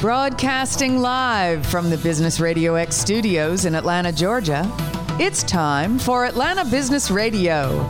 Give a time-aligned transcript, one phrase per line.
[0.00, 4.64] Broadcasting live from the Business Radio X studios in Atlanta, Georgia,
[5.20, 7.80] it's time for Atlanta Business Radio.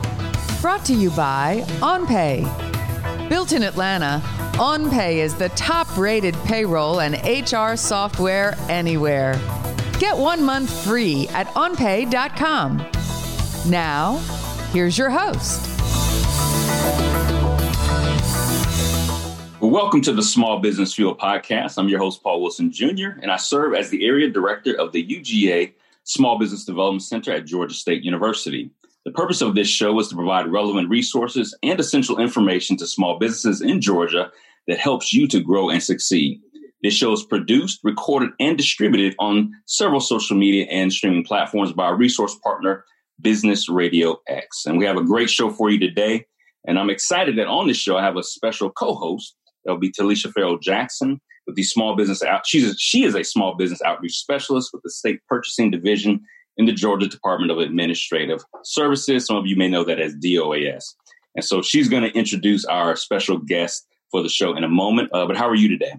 [0.60, 3.28] Brought to you by OnPay.
[3.28, 4.20] Built in Atlanta,
[4.54, 9.34] OnPay is the top rated payroll and HR software anywhere.
[10.00, 12.78] Get one month free at onpay.com.
[13.70, 14.16] Now,
[14.72, 15.79] here's your host.
[19.70, 21.78] Welcome to the Small Business Fuel podcast.
[21.78, 25.06] I'm your host, Paul Wilson Jr., and I serve as the area director of the
[25.06, 28.68] UGA Small Business Development Center at Georgia State University.
[29.04, 33.20] The purpose of this show is to provide relevant resources and essential information to small
[33.20, 34.32] businesses in Georgia
[34.66, 36.40] that helps you to grow and succeed.
[36.82, 41.84] This show is produced, recorded, and distributed on several social media and streaming platforms by
[41.84, 42.84] our resource partner,
[43.20, 44.66] Business Radio X.
[44.66, 46.26] And we have a great show for you today.
[46.66, 49.92] And I'm excited that on this show, I have a special co host That'll be
[49.92, 52.46] Talisha Farrell Jackson with the small business out.
[52.46, 56.20] She's a, she is a small business outreach specialist with the state purchasing division
[56.56, 59.26] in the Georgia Department of Administrative Services.
[59.26, 60.94] Some of you may know that as DOAS.
[61.34, 65.10] And so she's going to introduce our special guest for the show in a moment.
[65.12, 65.92] Uh, but how are you today?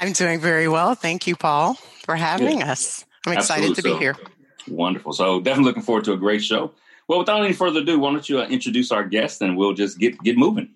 [0.00, 0.94] I'm doing very well.
[0.94, 1.74] Thank you, Paul,
[2.04, 2.68] for having Good.
[2.68, 3.04] us.
[3.26, 3.74] I'm excited Absolutely.
[3.74, 4.16] to be so, here.
[4.68, 5.12] Wonderful.
[5.12, 6.72] So definitely looking forward to a great show.
[7.08, 9.98] Well, without any further ado, why don't you uh, introduce our guest and we'll just
[9.98, 10.70] get get moving.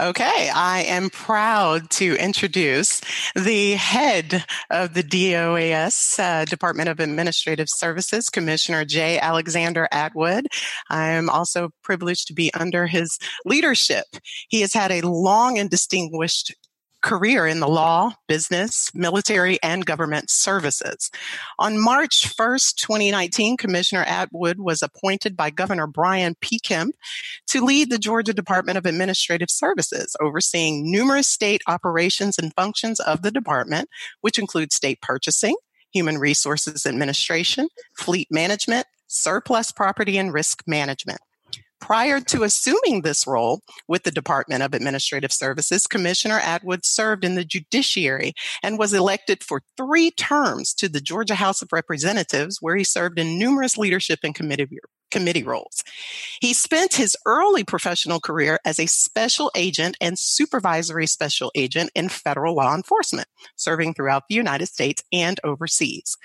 [0.00, 3.00] Okay, I am proud to introduce
[3.34, 9.18] the head of the DOAS, uh, Department of Administrative Services, Commissioner J.
[9.18, 10.46] Alexander Atwood.
[10.90, 14.04] I am also privileged to be under his leadership.
[14.48, 16.54] He has had a long and distinguished
[17.04, 21.10] career in the law, business, military, and government services.
[21.58, 26.58] On March 1st, 2019, Commissioner Atwood was appointed by Governor Brian P.
[26.58, 26.94] Kemp
[27.48, 33.20] to lead the Georgia Department of Administrative Services, overseeing numerous state operations and functions of
[33.20, 33.90] the department,
[34.22, 35.54] which include state purchasing,
[35.92, 41.20] human resources administration, fleet management, surplus property and risk management.
[41.80, 47.34] Prior to assuming this role with the Department of Administrative Services, Commissioner Atwood served in
[47.34, 52.76] the judiciary and was elected for three terms to the Georgia House of Representatives, where
[52.76, 54.78] he served in numerous leadership and committee
[55.14, 55.84] committee roles.
[56.40, 62.08] He spent his early professional career as a special agent and supervisory special agent in
[62.08, 66.16] federal law enforcement, serving throughout the United States and overseas.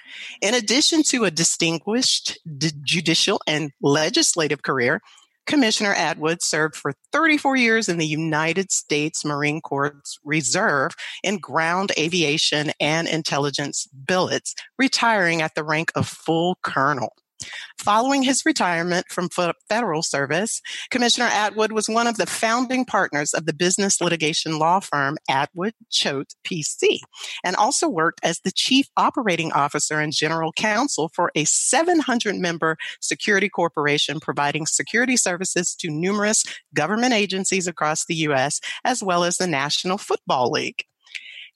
[0.42, 2.40] In addition to a distinguished
[2.84, 5.02] judicial and legislative career,
[5.50, 10.92] Commissioner Atwood served for 34 years in the United States Marine Corps Reserve
[11.24, 17.14] in ground aviation and intelligence billets, retiring at the rank of full colonel.
[17.78, 19.30] Following his retirement from
[19.70, 24.80] federal service, Commissioner Atwood was one of the founding partners of the business litigation law
[24.80, 27.00] firm Atwood Choate PC
[27.44, 32.78] and also worked as the chief operating officer and general counsel for a 700 member
[33.00, 38.60] security corporation providing security services to numerous government agencies across the U.S.
[38.84, 40.84] as well as the National Football League.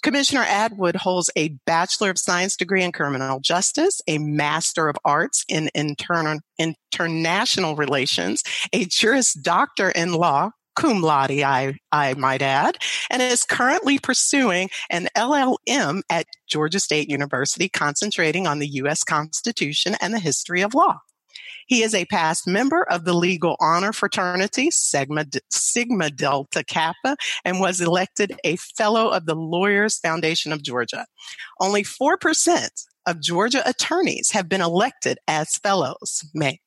[0.03, 5.45] Commissioner Atwood holds a Bachelor of Science degree in criminal justice, a Master of Arts
[5.47, 8.43] in international relations,
[8.73, 14.69] a Juris Doctor in law, cum laude, I, I might add, and is currently pursuing
[14.89, 19.05] an LLM at Georgia State University, concentrating on the U.S.
[19.05, 20.99] Constitution and the history of law.
[21.67, 27.15] He is a past member of the Legal Honor Fraternity, Sigma, Sigma Delta Kappa,
[27.45, 31.05] and was elected a Fellow of the Lawyers Foundation of Georgia.
[31.59, 32.69] Only 4%
[33.05, 36.23] of Georgia attorneys have been elected as fellows.
[36.33, 36.59] May.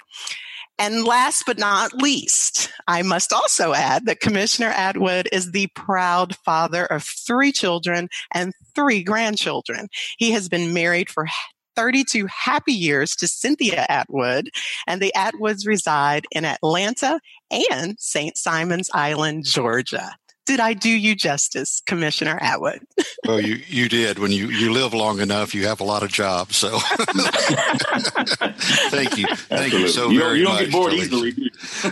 [0.79, 6.37] And last but not least, I must also add that Commissioner Atwood is the proud
[6.45, 9.89] father of three children and three grandchildren.
[10.19, 11.27] He has been married for
[11.77, 14.51] 32 happy years to Cynthia Atwood,
[14.87, 17.21] and the Atwoods reside in Atlanta
[17.51, 18.37] and St.
[18.37, 20.17] Simon's Island, Georgia.
[20.47, 22.81] Did I do you justice, Commissioner Atwood?
[23.27, 24.21] well, you, you did.
[24.21, 26.57] When you, you live long enough, you have a lot of jobs.
[26.57, 26.79] So
[28.91, 29.27] thank you.
[29.27, 29.81] Thank Absolutely.
[29.81, 30.65] you so you very you don't much.
[30.67, 31.35] Get bored easily.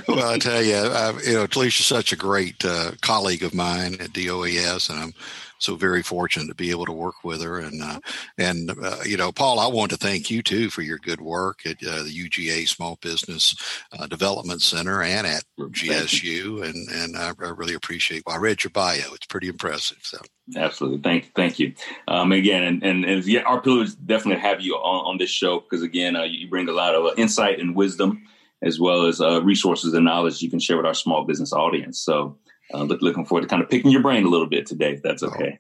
[0.07, 3.95] well, I tell you, I, you know, Talicia's such a great uh, colleague of mine
[3.99, 5.15] at DOAS, and I'm
[5.59, 7.59] so very fortunate to be able to work with her.
[7.59, 8.01] And uh,
[8.39, 11.61] and uh, you know, Paul, I want to thank you too for your good work
[11.67, 13.55] at uh, the UGA Small Business
[13.93, 16.63] uh, Development Center and at GSU.
[16.63, 18.25] And and I, I, really appreciate.
[18.27, 19.99] Well, I read your bio; it's pretty impressive.
[20.03, 20.19] So
[20.57, 21.75] absolutely, thank thank you
[22.09, 22.63] um, again.
[22.63, 26.17] And and, and yeah, our privilege definitely have you on, on this show because again,
[26.17, 28.23] uh, you bring a lot of uh, insight and wisdom
[28.63, 32.01] as well as resources and knowledge you can share with our small business audience.
[32.01, 32.39] So
[32.73, 35.03] uh, look, looking forward to kind of picking your brain a little bit today, if
[35.03, 35.29] that's oh.
[35.29, 35.59] okay.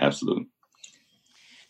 [0.00, 0.46] Absolutely.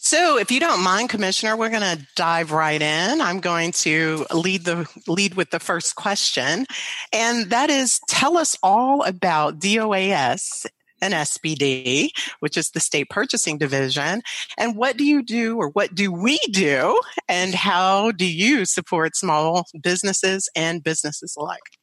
[0.01, 3.21] So, if you don't mind, Commissioner, we're going to dive right in.
[3.21, 6.67] I'm going to lead the lead with the first question,
[7.13, 10.67] and that is: tell us all about DOAS
[11.03, 14.23] and SPD, which is the state purchasing division,
[14.57, 19.17] and what do you do, or what do we do, and how do you support
[19.17, 21.78] small businesses and businesses alike?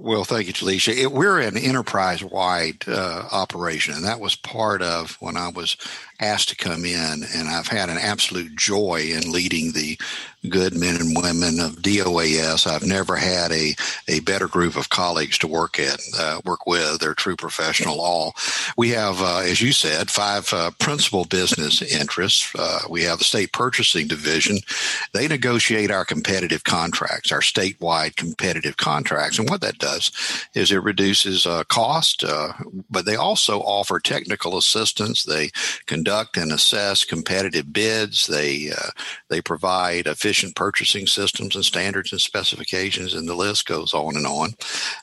[0.00, 0.96] Well, thank you, Talisha.
[0.96, 5.76] It, we're an enterprise wide uh, operation, and that was part of when I was
[6.20, 9.98] asked to come in, and I've had an absolute joy in leading the
[10.48, 12.66] good men and women of DOAS.
[12.66, 13.74] I've never had a,
[14.06, 17.00] a better group of colleagues to work at, uh, work with.
[17.00, 18.34] They're true professional all.
[18.76, 22.52] We have, uh, as you said, five uh, principal business interests.
[22.56, 24.58] Uh, we have the state purchasing division.
[25.12, 29.38] They negotiate our competitive contracts, our statewide competitive contracts.
[29.38, 29.87] And what that does
[30.54, 32.52] is it reduces uh, cost, uh,
[32.90, 35.24] but they also offer technical assistance.
[35.24, 35.50] They
[35.86, 38.26] conduct and assess competitive bids.
[38.26, 38.70] They,
[39.28, 44.14] they provide efficient efficient purchasing systems and standards and specifications, and the list goes on
[44.16, 44.54] and on.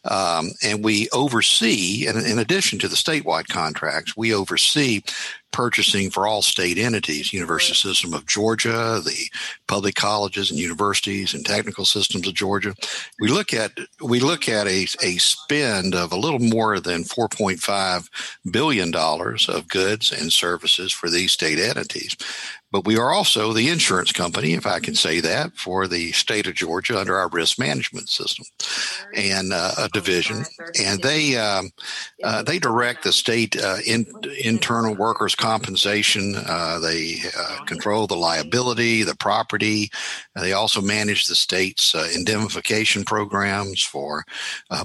[0.05, 5.01] Um, and we oversee, and in addition to the statewide contracts, we oversee
[5.55, 9.29] purchasing for all state entities, University System of Georgia, the
[9.67, 12.75] public colleges and universities and technical systems of Georgia.
[13.21, 13.71] We look at
[14.01, 18.09] we look at a, a spend of a little more than 4.5
[18.51, 22.17] billion dollars of goods and services for these state entities.
[22.75, 26.45] But we are also the insurance company, if I can say that, for the state
[26.45, 28.45] of Georgia under our risk management system
[29.15, 30.43] and uh, a division.
[30.77, 31.71] And they um,
[32.21, 34.05] uh, they direct the state uh, in,
[34.43, 36.35] internal workers' compensation.
[36.35, 39.89] Uh, they uh, control the liability, the property.
[40.35, 44.25] They also manage the state's uh, indemnification programs for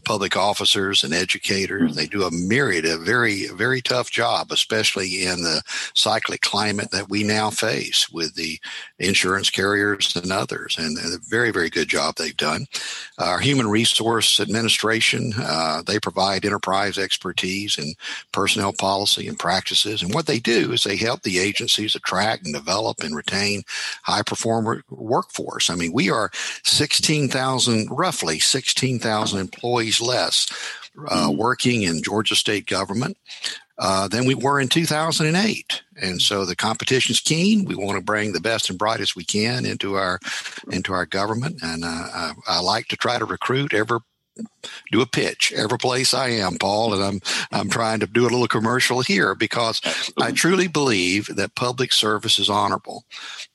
[0.05, 1.95] public officers and educators.
[1.95, 5.63] They do a myriad of very very tough job, especially in the
[5.95, 8.59] cyclic climate that we now face with the
[8.99, 10.77] insurance carriers and others.
[10.79, 12.67] And a very, very good job they've done.
[13.19, 17.95] Our human resource administration, uh, they provide enterprise expertise in
[18.33, 20.03] personnel policy and practices.
[20.03, 23.63] And what they do is they help the agencies attract and develop and retain
[24.03, 25.40] high performer workforce.
[25.71, 26.31] I mean, we are
[26.65, 30.47] 16,000, roughly 16,000 employees less
[31.09, 31.37] uh, hmm.
[31.37, 33.17] working in Georgia state government
[33.81, 35.83] uh, than we were in 2008.
[36.03, 37.65] And so the competition's keen.
[37.65, 40.19] We want to bring the best and brightest we can into our
[40.71, 43.99] into our government, and uh, I, I, like to try to recruit every
[44.93, 47.21] do a pitch every place I am, Paul, and I'm
[47.53, 49.81] I'm trying to do a little commercial here because
[50.19, 53.05] I truly believe that public service is honorable.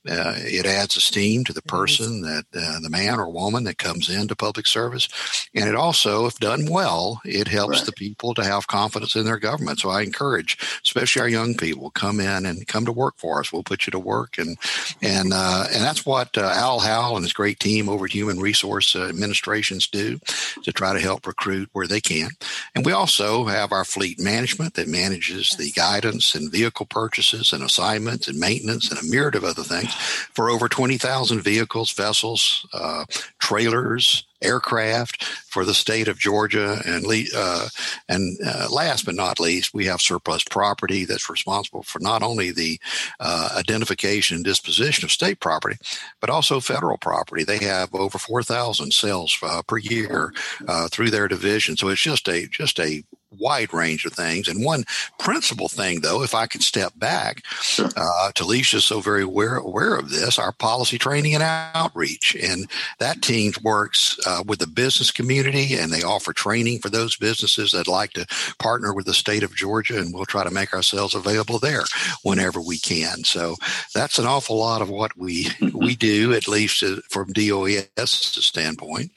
[0.07, 4.10] Uh, it adds esteem to the person that uh, the man or woman that comes
[4.10, 5.07] into public service,
[5.56, 7.86] and it also, if done well, it helps right.
[7.86, 9.80] the people to have confidence in their government.
[9.80, 13.52] So I encourage, especially our young people, come in and come to work for us.
[13.52, 14.57] We'll put you to work, and
[15.02, 18.40] and uh, and that's what uh, Al Howell and his great team over at Human
[18.40, 20.19] Resource Administrations do
[20.63, 22.30] to try to help recruit where they can.
[22.75, 27.63] And we also have our fleet management that manages the guidance and vehicle purchases and
[27.63, 29.94] assignments and maintenance and a myriad of other things
[30.33, 33.06] for over 20,000 vehicles, vessels, uh,
[33.39, 37.06] trailers, aircraft for the state of Georgia, and
[37.36, 37.68] uh,
[38.10, 42.52] and uh, last but not least, we have surplus property that's responsible for not only
[42.52, 42.80] the
[43.19, 45.78] uh, identification and disposition of state property,
[46.19, 47.44] but also federal property.
[47.44, 50.33] They have over four thousand sales uh, per year
[50.68, 53.04] uh, through their division, so it's just a just a
[53.40, 54.48] wide range of things.
[54.48, 54.86] And one
[55.19, 57.90] principal thing, though, if I could step back, sure.
[57.95, 62.36] uh, so very aware, aware of this, our policy training and outreach.
[62.36, 62.69] And
[63.00, 67.72] that team works uh, with the business community and they offer training for those businesses
[67.72, 68.26] that like to
[68.60, 70.00] partner with the state of Georgia.
[70.00, 71.84] And we'll try to make ourselves available there
[72.24, 73.24] whenever we can.
[73.24, 73.56] So
[73.94, 78.10] that's an awful lot of what we, we do, at least uh, from DOAS
[78.44, 79.12] standpoint.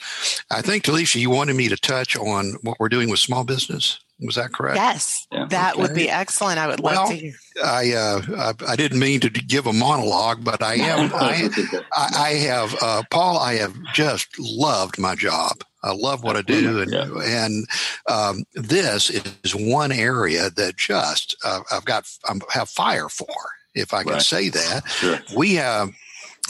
[0.50, 4.00] I think, Talicia, you wanted me to touch on what we're doing with small business.
[4.20, 4.76] Was that correct?
[4.76, 5.46] Yes, yeah.
[5.50, 5.82] that okay.
[5.82, 6.58] would be excellent.
[6.58, 7.34] I would love well, to hear.
[7.62, 11.10] I, uh, I, I didn't mean to give a monologue, but I am.
[11.14, 11.48] I,
[11.92, 13.38] I, have uh, Paul.
[13.38, 15.62] I have just loved my job.
[15.84, 17.08] I love what I do, and yeah.
[17.22, 17.66] and
[18.08, 23.37] um, this is one area that just uh, I've got I have fire for,
[23.75, 24.22] if I can right.
[24.22, 24.88] say that.
[24.88, 25.20] Sure.
[25.37, 25.90] We have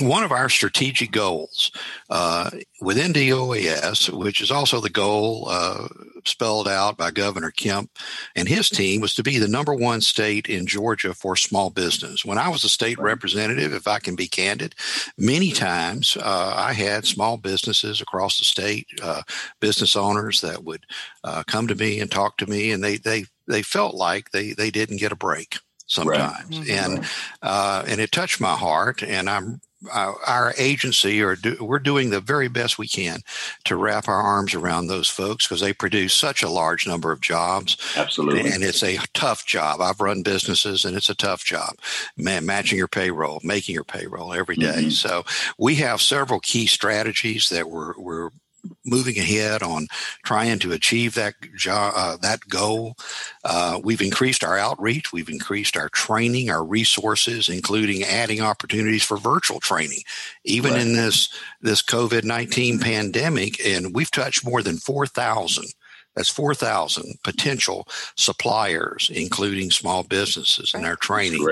[0.00, 1.70] one of our strategic goals
[2.10, 5.88] uh, within DOAS, which is also the goal uh,
[6.24, 7.90] spelled out by Governor Kemp
[8.34, 12.24] and his team, was to be the number one state in Georgia for small business.
[12.24, 14.74] When I was a state representative, if I can be candid,
[15.16, 19.22] many times uh, I had small businesses across the state, uh,
[19.60, 20.84] business owners that would
[21.24, 24.52] uh, come to me and talk to me, and they they they felt like they
[24.52, 26.66] they didn't get a break sometimes, right.
[26.66, 26.94] mm-hmm.
[26.94, 27.04] and
[27.42, 29.60] uh, and it touched my heart, and I'm
[29.92, 33.20] uh, our agency or do, we're doing the very best we can
[33.64, 37.20] to wrap our arms around those folks because they produce such a large number of
[37.20, 37.76] jobs.
[37.96, 38.50] Absolutely.
[38.50, 39.80] And it's a tough job.
[39.80, 41.76] I've run businesses and it's a tough job.
[42.16, 44.66] Man, matching your payroll, making your payroll every day.
[44.66, 44.90] Mm-hmm.
[44.90, 45.24] So
[45.58, 48.30] we have several key strategies that we're, we're
[48.84, 49.86] moving ahead on
[50.24, 52.96] trying to achieve that job, uh, that goal.
[53.44, 59.16] Uh, we've increased our outreach, we've increased our training, our resources, including adding opportunities for
[59.16, 60.00] virtual training,
[60.44, 60.82] even right.
[60.82, 61.28] in this
[61.60, 63.64] this COVID nineteen pandemic.
[63.64, 65.68] And we've touched more than four thousand.
[66.16, 67.86] That's 4,000 potential
[68.16, 71.46] suppliers, including small businesses in our training.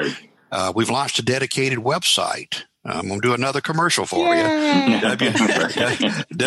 [0.50, 4.38] Uh, we've launched a dedicated website I'm going to do another commercial for Yay.
[4.38, 4.44] you.
[5.00, 5.36] w, go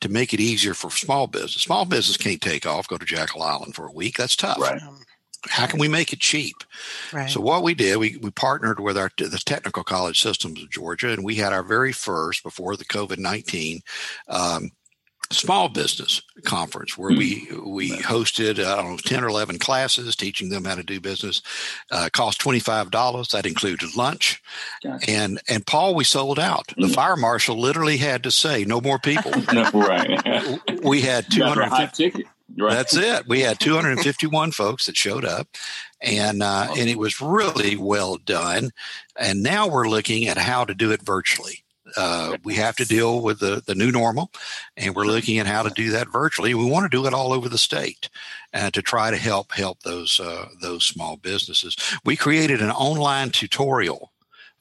[0.00, 1.62] to make it easier for small business?
[1.62, 4.16] Small business can't take off, go to Jekyll Island for a week.
[4.16, 4.60] That's tough.
[4.60, 4.80] Right.
[5.48, 6.56] How can we make it cheap?
[7.12, 7.30] Right.
[7.30, 11.12] So what we did, we, we partnered with our the Technical College Systems of Georgia,
[11.12, 13.80] and we had our very first before the COVID nineteen
[14.26, 14.72] um,
[15.30, 17.70] small business conference where we hmm.
[17.70, 21.42] we hosted I don't know ten or eleven classes teaching them how to do business.
[21.90, 23.28] Uh, cost twenty five dollars.
[23.28, 24.42] That included lunch,
[24.82, 25.10] gotcha.
[25.10, 26.68] and and Paul we sold out.
[26.76, 26.94] The mm.
[26.94, 29.32] fire marshal literally had to say no more people.
[29.74, 30.60] right.
[30.82, 32.26] We had two hundred fifty.
[32.56, 32.72] Right.
[32.72, 33.28] That's it.
[33.28, 35.48] We had 251 folks that showed up,
[36.00, 38.70] and uh, and it was really well done.
[39.16, 41.62] And now we're looking at how to do it virtually.
[41.98, 44.30] Uh, we have to deal with the, the new normal,
[44.76, 46.54] and we're looking at how to do that virtually.
[46.54, 48.08] We want to do it all over the state,
[48.52, 51.76] and to try to help help those uh, those small businesses.
[52.04, 54.12] We created an online tutorial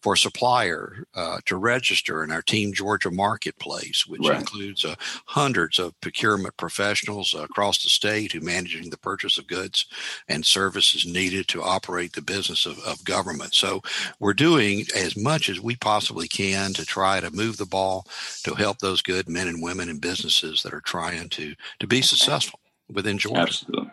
[0.01, 4.39] for supplier uh, to register in our Team Georgia marketplace, which right.
[4.39, 9.85] includes uh, hundreds of procurement professionals across the state who managing the purchase of goods
[10.27, 13.53] and services needed to operate the business of, of government.
[13.53, 13.81] So
[14.19, 18.05] we're doing as much as we possibly can to try to move the ball
[18.43, 22.01] to help those good men and women and businesses that are trying to to be
[22.01, 22.59] successful
[22.91, 23.41] within Georgia.
[23.41, 23.91] Absolutely.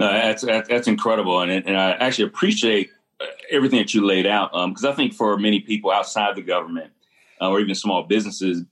[0.00, 2.90] No, that's, that's incredible, and, and I actually appreciate
[3.50, 4.52] everything that you laid out.
[4.52, 6.92] Because um, I think for many people outside the government
[7.40, 8.62] uh, or even small businesses,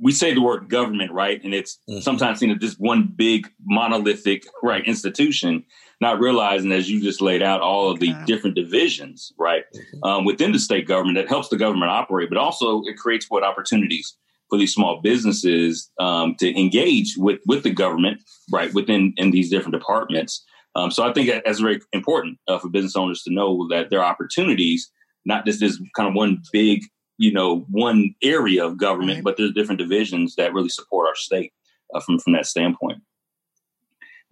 [0.00, 1.42] we say the word government, right?
[1.42, 2.00] And it's mm-hmm.
[2.00, 5.64] sometimes seen as just one big monolithic, right, institution,
[6.00, 8.24] not realizing, as you just laid out, all of the yeah.
[8.24, 10.04] different divisions, right, mm-hmm.
[10.04, 13.42] um, within the state government that helps the government operate, but also it creates what
[13.42, 14.16] opportunities
[14.48, 19.50] for these small businesses um, to engage with with the government, right, within in these
[19.50, 20.44] different departments.
[20.78, 23.98] Um, so I think that's very important uh, for business owners to know that there
[23.98, 24.88] are opportunities,
[25.24, 26.84] not just this kind of one big,
[27.16, 29.24] you know, one area of government, right.
[29.24, 31.52] but there's different divisions that really support our state
[31.92, 33.02] uh, from from that standpoint.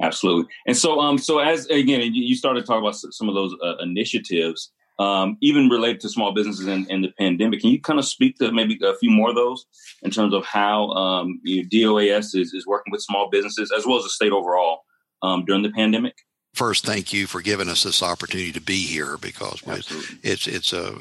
[0.01, 0.53] Absolutely.
[0.69, 4.71] And so, um, so as again, you started talking about some of those uh, initiatives,
[5.01, 7.61] um, even related to small businesses in, in, the pandemic.
[7.61, 9.67] Can you kind of speak to maybe a few more of those
[10.03, 13.85] in terms of how um, you know, DOAS is, is working with small businesses as
[13.85, 14.83] well as the state overall
[15.23, 16.15] um, during the pandemic?
[16.57, 20.19] First thank you for giving us this opportunity to be here because Absolutely.
[20.23, 20.97] it's it's a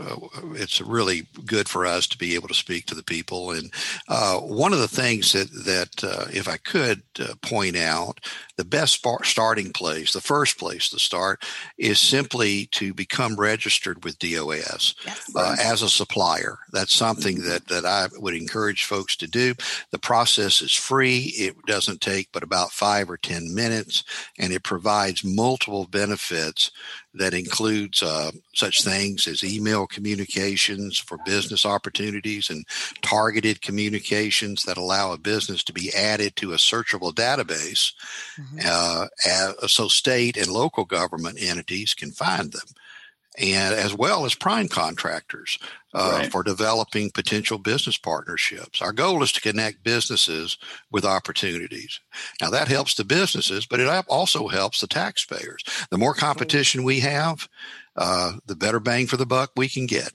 [0.53, 3.51] it's really good for us to be able to speak to the people.
[3.51, 3.71] And
[4.09, 8.19] uh, one of the things that that uh, if I could uh, point out
[8.57, 11.43] the best starting place the first place to start
[11.77, 15.31] is simply to become registered with DOS yes.
[15.35, 16.59] Uh, as a supplier.
[16.71, 19.55] That's something that that I would encourage folks to do.
[19.91, 21.33] The process is free.
[21.37, 24.03] It doesn't take but about five or ten minutes
[24.37, 26.71] and it provides multiple benefits
[27.13, 32.65] that includes uh, such things as email communications for business opportunities and
[33.03, 37.93] targeted communications that allow a business to be added to a searchable database
[38.39, 38.59] mm-hmm.
[38.65, 42.67] uh, so state and local government entities can find them
[43.37, 45.59] and as well as prime contractors
[45.95, 46.31] uh, right.
[46.31, 48.81] for developing potential business partnerships.
[48.81, 50.57] Our goal is to connect businesses
[50.91, 52.01] with opportunities.
[52.41, 55.63] Now, that helps the businesses, but it also helps the taxpayers.
[55.89, 57.47] The more competition we have,
[57.95, 60.11] uh, the better bang for the buck we can get.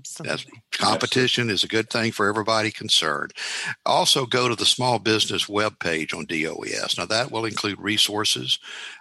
[0.00, 0.62] Absolutely.
[0.72, 1.54] competition Absolutely.
[1.54, 3.32] is a good thing for everybody concerned.
[3.86, 6.98] Also, go to the small business web page on DOAS.
[6.98, 8.58] Now, that will include resources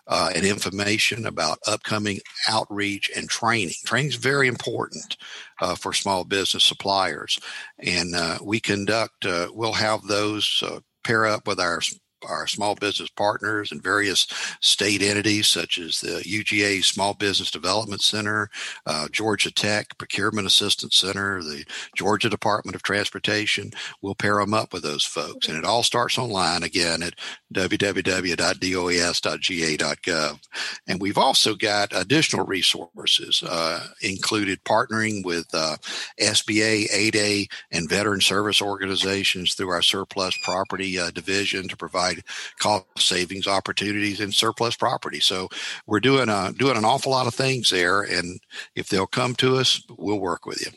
[0.08, 3.76] uh, and information about upcoming outreach and training.
[3.86, 5.18] Training is very important
[5.62, 7.40] uh, for small business suppliers.
[7.78, 11.82] And uh, we conduct, uh, we'll have those uh, pair up with our
[12.28, 14.28] our small business partners and various
[14.62, 18.50] state entities such as the UGA Small Business Development Center,
[18.86, 23.72] uh, Georgia Tech Procurement Assistance Center, the Georgia Department of Transportation.
[24.02, 25.48] We'll pair them up with those folks.
[25.48, 27.14] And it all starts online again at
[27.54, 28.40] www.doas.ga.gov.
[30.88, 35.78] And we've also got additional resources, uh, included partnering with uh,
[36.20, 42.24] SBA, 8A, and veteran service organizations through our surplus property uh, division to provide provide
[42.60, 45.20] cost savings opportunities in surplus property.
[45.20, 45.50] So
[45.86, 48.40] we're doing a, doing an awful lot of things there, and
[48.76, 50.72] if they'll come to us, we'll work with you.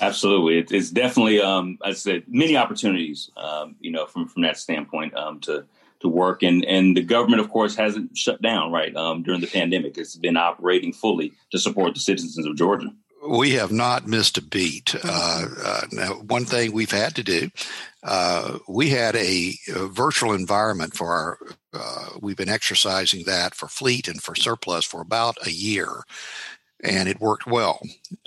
[0.00, 4.56] Absolutely, it, it's definitely, um, I said, many opportunities, um, you know, from from that
[4.56, 5.64] standpoint um, to
[6.00, 9.48] to work, and and the government, of course, hasn't shut down right um, during the
[9.48, 9.98] pandemic.
[9.98, 12.90] It's been operating fully to support the citizens of Georgia
[13.28, 14.94] we have not missed a beat.
[15.04, 17.50] Uh, uh, now, one thing we've had to do,
[18.02, 21.38] uh, we had a, a, virtual environment for our.
[21.74, 26.02] Uh, we've been exercising that for fleet and for surplus for about a year,
[26.84, 27.80] and it worked well.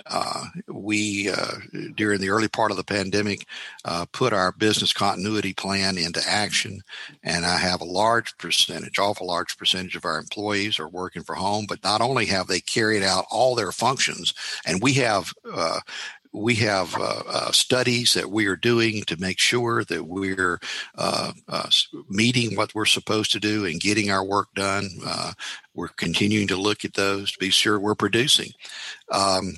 [0.06, 1.54] Uh, we, uh,
[1.94, 3.46] during the early part of the pandemic,
[3.84, 6.82] uh, put our business continuity plan into action,
[7.22, 11.36] and I have a large percentage, awful large percentage of our employees are working from
[11.36, 11.66] home.
[11.68, 14.34] But not only have they carried out all their functions,
[14.66, 15.80] and we have uh,
[16.32, 20.58] we have uh, uh, studies that we are doing to make sure that we're
[20.96, 21.68] uh, uh
[22.08, 24.88] meeting what we're supposed to do and getting our work done.
[25.04, 25.32] Uh,
[25.74, 28.50] we're continuing to look at those to be sure we're producing.
[29.10, 29.56] Um,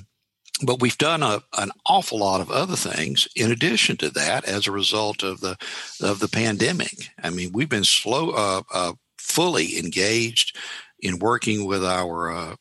[0.65, 4.67] but we've done a, an awful lot of other things in addition to that as
[4.67, 5.57] a result of the
[6.01, 7.09] of the pandemic.
[7.21, 10.57] I mean, we've been slow, uh, fully engaged
[11.01, 12.55] in working with our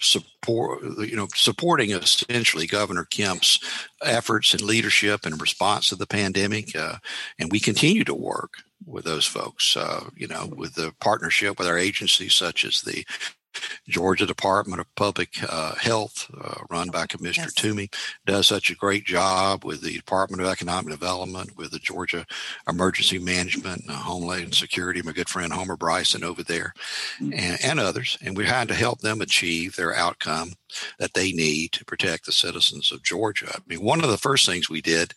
[0.00, 3.58] support, you know, supporting essentially Governor Kemp's
[4.02, 6.76] efforts and leadership in response to the pandemic.
[6.76, 6.96] Uh,
[7.38, 8.54] and we continue to work
[8.86, 13.04] with those folks, uh, you know, with the partnership with our agencies such as the
[13.88, 17.54] Georgia Department of Public uh, Health, uh, run by Commissioner yes.
[17.54, 17.90] Toomey,
[18.26, 22.26] does such a great job with the Department of Economic Development, with the Georgia
[22.68, 26.74] Emergency Management, and Homeland Security, my good friend Homer Bryson over there,
[27.20, 27.32] mm-hmm.
[27.32, 28.18] and, and others.
[28.22, 30.52] And we're trying to help them achieve their outcome
[30.98, 33.50] that they need to protect the citizens of Georgia.
[33.54, 35.14] I mean, one of the first things we did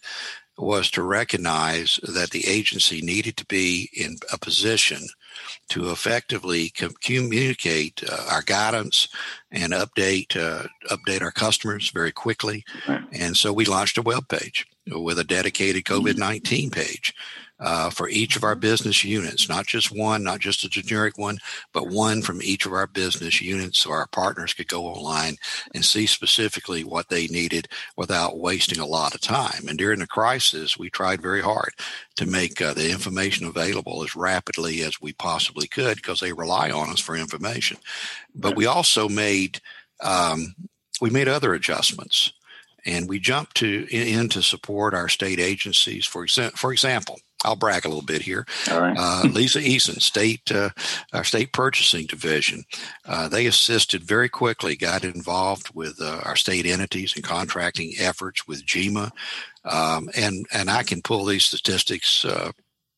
[0.58, 5.00] was to recognize that the agency needed to be in a position
[5.70, 9.08] to effectively com- communicate uh, our guidance
[9.52, 12.64] and update uh, update our customers very quickly.
[12.88, 13.02] Right.
[13.12, 17.14] And so we launched a web page with a dedicated COVID nineteen page
[17.62, 21.38] uh, for each of our business units, not just one, not just a generic one,
[21.74, 25.36] but one from each of our business units so our partners could go online
[25.76, 29.68] and see specifically what they needed without wasting a lot of time.
[29.68, 31.72] And during the crisis, we tried very hard
[32.16, 36.72] to make uh, the information available as rapidly as we possibly could because they rely
[36.72, 37.78] on us for information.
[38.34, 39.62] But we also made
[40.04, 40.56] um,
[41.00, 42.34] we made other adjustments
[42.86, 46.06] and we jumped to in, to support our state agencies.
[46.06, 48.46] For exa- for example, I'll brag a little bit here.
[48.98, 50.70] Uh, Lisa Eason, state uh,
[51.14, 52.64] our state purchasing division,
[53.06, 58.48] uh, they assisted very quickly, got involved with uh, our state entities and contracting efforts
[58.48, 59.12] with GEMA,
[59.66, 62.52] um, and and I can pull these statistics uh,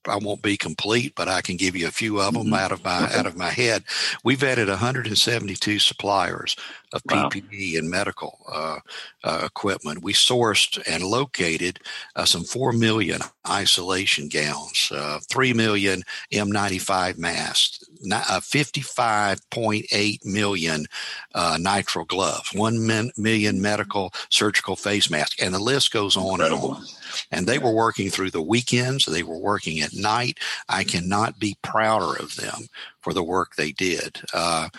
[0.07, 2.53] I won't be complete, but I can give you a few of them mm-hmm.
[2.53, 3.83] out of my out of my head.
[4.23, 6.55] We've added 172 suppliers
[6.93, 7.27] of wow.
[7.29, 8.79] PPE and medical uh,
[9.23, 10.03] uh, equipment.
[10.03, 11.79] We sourced and located
[12.15, 20.85] uh, some 4 million isolation gowns, uh, 3 million N95 masks, uh, 55.8 million
[21.33, 26.75] uh, nitrile gloves, 1 million medical surgical face masks, and the list goes on Incredible.
[26.75, 26.89] and on.
[27.32, 30.39] And they were working through the weekends, they were working at night.
[30.69, 32.67] I cannot be prouder of them
[33.02, 34.21] for the work they did.
[34.34, 34.69] Uh,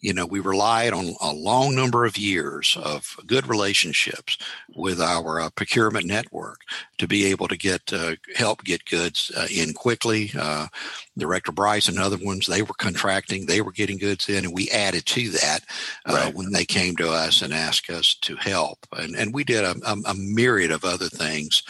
[0.00, 4.38] you know, we relied on a long number of years of good relationships
[4.74, 6.60] with our uh, procurement network
[6.98, 10.30] to be able to get uh, help get goods uh, in quickly.
[10.38, 10.68] Uh,
[11.16, 14.70] Director Bryce and other ones, they were contracting, they were getting goods in, and we
[14.70, 15.60] added to that
[16.06, 16.34] uh, right.
[16.34, 18.78] when they came to us and asked us to help.
[18.96, 21.62] And, and we did a, a, a myriad of other things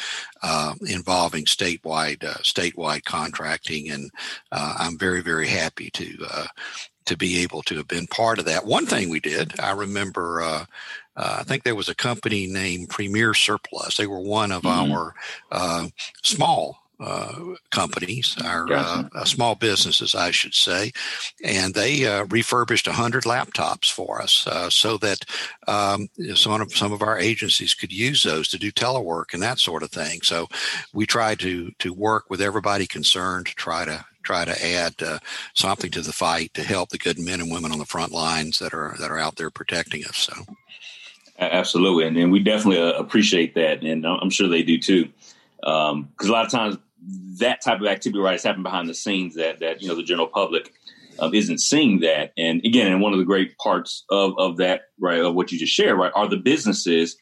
[0.43, 4.11] uh, involving statewide uh, statewide contracting, and
[4.53, 6.47] uh, I'm very very happy to uh,
[7.09, 8.65] to be able to have been part of that.
[8.65, 10.43] One thing we did, I remember.
[10.43, 10.65] Uh,
[11.17, 13.97] uh, I think there was a company named Premier Surplus.
[13.97, 14.93] They were one of mm-hmm.
[14.93, 15.15] our
[15.51, 15.89] uh,
[16.23, 20.93] small uh, companies, our uh, uh, small businesses, I should say,
[21.45, 25.25] and they uh, refurbished 100 laptops for us uh, so that
[25.69, 29.61] um, some of some of our agencies could use those to do telework and that
[29.61, 30.23] sort of thing.
[30.23, 30.49] So
[30.93, 35.19] we tried to to work with everybody concerned to try to try to add uh,
[35.55, 38.59] something to the fight to help the good men and women on the front lines
[38.59, 40.17] that are that are out there protecting us.
[40.17, 40.35] So.
[41.39, 45.09] Absolutely, and, and we definitely appreciate that, and I'm sure they do too.
[45.61, 46.79] Because um, a lot of times
[47.39, 50.03] that type of activity right is happening behind the scenes that that you know the
[50.03, 50.73] general public
[51.21, 52.33] um, isn't seeing that.
[52.37, 55.59] And again, and one of the great parts of of that right of what you
[55.59, 57.17] just shared right are the businesses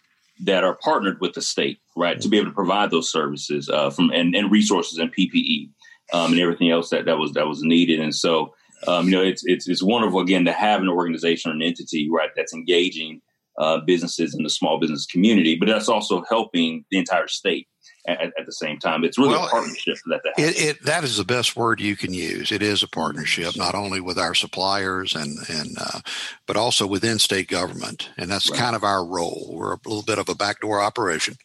[0.45, 3.91] that are partnered with the state right to be able to provide those services uh,
[3.91, 5.71] from and, and resources and PPE
[6.13, 8.01] um, and everything else that that was that was needed.
[8.01, 8.55] And so
[8.87, 12.09] um, you know it's it's it's wonderful again to have an organization or an entity
[12.11, 13.21] right that's engaging
[13.59, 17.67] uh, businesses in the small business community, but that's also helping the entire state
[18.07, 19.03] at, at, the same time.
[19.03, 21.97] It's really well, a partnership that that, it, it, that is the best word you
[21.97, 22.53] can use.
[22.53, 26.01] It is a partnership, not only with our suppliers and and uh,
[26.47, 28.61] but also within state government, and that's right.
[28.61, 29.51] kind of our role.
[29.53, 31.37] We're a little bit of a backdoor operation.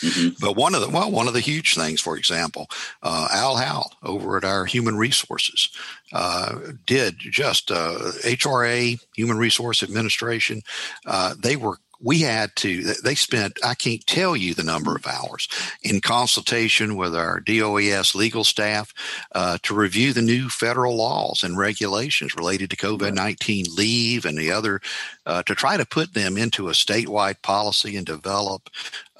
[0.00, 0.28] Mm-hmm.
[0.40, 2.68] But one of the well, one of the huge things, for example,
[3.02, 5.70] uh, Al Howell over at our Human Resources
[6.12, 10.62] uh, did just uh, HRA Human Resource Administration.
[11.06, 15.06] Uh, they were we had to they spent i can't tell you the number of
[15.06, 15.48] hours
[15.82, 18.92] in consultation with our doas legal staff
[19.34, 24.50] uh, to review the new federal laws and regulations related to covid-19 leave and the
[24.50, 24.80] other
[25.26, 28.70] uh, to try to put them into a statewide policy and develop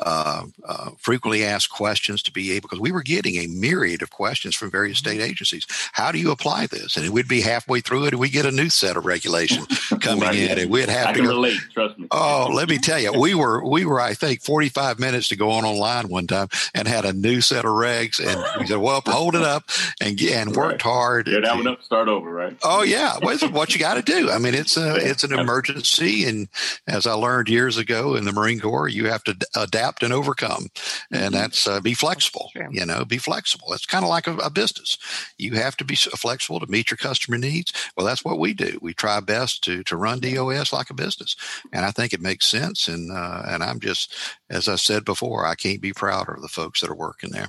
[0.00, 4.10] uh, uh, frequently asked questions to be able because we were getting a myriad of
[4.10, 5.18] questions from various mm-hmm.
[5.18, 5.66] state agencies.
[5.92, 6.96] How do you apply this?
[6.96, 9.66] And we'd be halfway through it, and we get a new set of regulations
[10.00, 11.28] coming right, in, and we'd have I to go.
[11.28, 12.08] Relate, trust me.
[12.10, 15.36] Oh, let me tell you, we were we were I think forty five minutes to
[15.36, 18.78] go on online one time and had a new set of regs, and we said,
[18.78, 19.64] "Well, hold it up,"
[20.00, 20.92] and and worked right.
[20.92, 21.28] hard.
[21.28, 22.56] Yeah, that one up, start over, right?
[22.62, 24.30] Oh yeah, well, what you got to do.
[24.30, 26.48] I mean, it's a it's an emergency, and
[26.86, 30.12] as I learned years ago in the Marine Corps, you have to adapt adapt and
[30.12, 30.68] overcome.
[31.10, 31.34] And mm-hmm.
[31.34, 33.72] that's uh, be flexible, you know, be flexible.
[33.72, 34.98] It's kind of like a, a, business.
[35.38, 37.72] You have to be flexible to meet your customer needs.
[37.96, 38.78] Well, that's what we do.
[38.82, 41.36] We try best to, to run DOS like a business.
[41.72, 42.88] And I think it makes sense.
[42.88, 44.14] And, uh, and I'm just,
[44.48, 47.48] as I said before, I can't be prouder of the folks that are working there.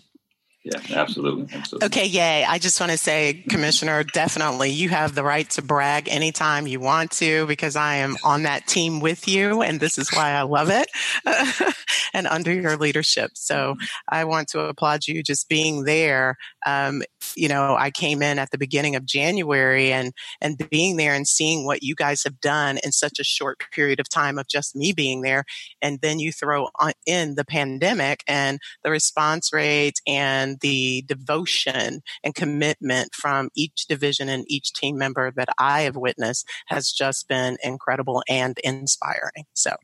[0.63, 1.47] Yeah, absolutely.
[1.55, 1.87] absolutely.
[1.87, 2.43] Okay, yay.
[2.43, 6.79] I just want to say, Commissioner, definitely you have the right to brag anytime you
[6.79, 10.43] want to because I am on that team with you, and this is why I
[10.43, 10.87] love it
[12.13, 13.31] and under your leadership.
[13.33, 13.75] So
[14.07, 16.37] I want to applaud you just being there.
[16.63, 17.01] Um,
[17.35, 21.27] you know, I came in at the beginning of January and and being there and
[21.27, 24.75] seeing what you guys have done in such a short period of time of just
[24.75, 25.43] me being there,
[25.81, 26.67] and then you throw
[27.05, 34.29] in the pandemic and the response rates and the devotion and commitment from each division
[34.29, 39.45] and each team member that I have witnessed has just been incredible and inspiring.
[39.53, 39.75] So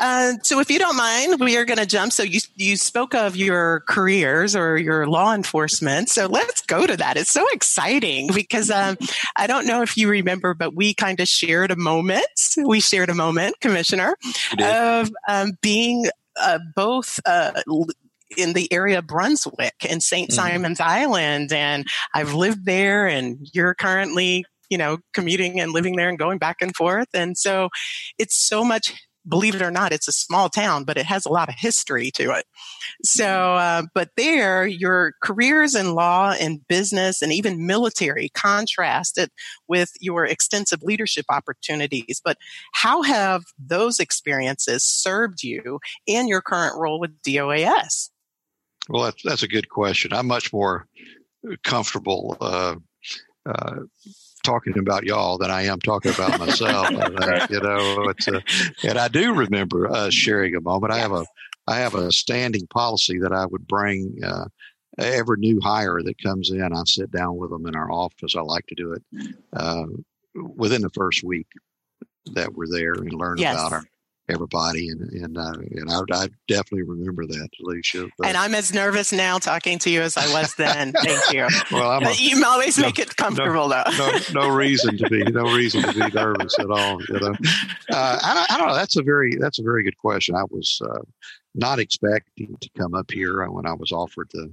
[0.00, 2.12] uh, so, if you don't mind, we are going to jump.
[2.12, 6.08] So, you you spoke of your careers or your law enforcement.
[6.08, 7.18] So, let's go to that.
[7.18, 8.96] It's so exciting because um,
[9.36, 12.24] I don't know if you remember, but we kind of shared a moment.
[12.56, 14.16] We shared a moment, Commissioner,
[14.58, 17.20] of um, being uh, both.
[17.26, 17.60] Uh,
[18.36, 20.36] in the area of Brunswick and saint mm-hmm.
[20.36, 21.52] Simon's Island.
[21.52, 21.84] And
[22.14, 26.58] I've lived there, and you're currently, you know, commuting and living there and going back
[26.60, 27.08] and forth.
[27.12, 27.70] And so
[28.18, 28.94] it's so much
[29.30, 32.10] believe it or not, it's a small town, but it has a lot of history
[32.12, 32.44] to it.
[33.02, 33.84] So, mm-hmm.
[33.84, 39.30] uh, but there, your careers in law and business and even military contrasted
[39.68, 42.20] with your extensive leadership opportunities.
[42.22, 42.36] But
[42.74, 48.10] how have those experiences served you in your current role with DOAS?
[48.88, 50.12] Well, that's, that's a good question.
[50.12, 50.86] I'm much more
[51.62, 52.74] comfortable uh,
[53.46, 53.76] uh,
[54.40, 56.90] talking about y'all than I am talking about myself.
[57.50, 58.42] you know, it's a,
[58.88, 60.92] and I do remember us sharing a moment.
[60.92, 61.24] I have a
[61.66, 64.46] I have a standing policy that I would bring uh,
[64.98, 66.72] every new hire that comes in.
[66.72, 68.34] I sit down with them in our office.
[68.34, 69.02] I like to do it
[69.52, 69.86] uh,
[70.34, 71.46] within the first week
[72.32, 73.54] that we're there and learn yes.
[73.54, 73.84] about our
[74.30, 78.08] everybody, and and uh, and I, I, definitely remember that, Alicia.
[78.18, 80.92] But, and I'm as nervous now talking to you as I was then.
[81.04, 81.48] Thank you.
[81.72, 84.18] well, I'm a, you always no, make it comfortable, no, though.
[84.32, 87.00] no, no reason to be no reason to be nervous at all.
[87.08, 87.34] You know,
[87.92, 88.74] uh, I, don't, I don't know.
[88.74, 90.34] That's a very that's a very good question.
[90.34, 91.02] I was uh,
[91.54, 94.52] not expecting to come up here when I was offered the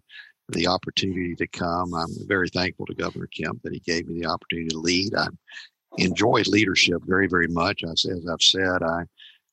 [0.50, 1.94] the opportunity to come.
[1.94, 5.14] I'm very thankful to Governor Kemp that he gave me the opportunity to lead.
[5.14, 5.28] I
[5.98, 7.84] enjoyed leadership very, very much.
[7.84, 9.04] As, as I've said, I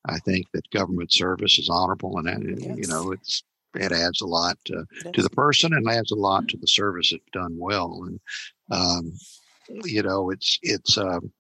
[0.07, 2.77] I think that government service is honorable, and that, yes.
[2.77, 3.43] you know it's
[3.75, 7.13] it adds a lot to, to the person and adds a lot to the service
[7.13, 8.05] if done well.
[8.07, 8.21] And
[8.71, 9.13] um,
[9.85, 10.99] you know, it's it's.
[10.99, 11.33] Um,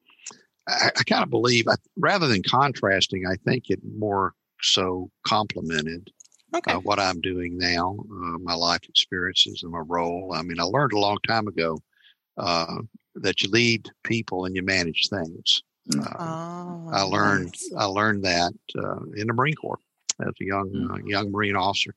[0.66, 6.10] I, I kind of believe, I, rather than contrasting, I think it more so complemented
[6.54, 6.72] okay.
[6.72, 10.32] uh, what I'm doing now, uh, my life experiences and my role.
[10.34, 11.78] I mean, I learned a long time ago
[12.38, 12.76] uh,
[13.16, 15.62] that you lead people and you manage things.
[15.92, 17.72] Uh, oh, I learned nice.
[17.76, 19.78] I learned that uh, in the Marine Corps
[20.20, 21.08] as a young mm.
[21.08, 21.94] young Marine officer,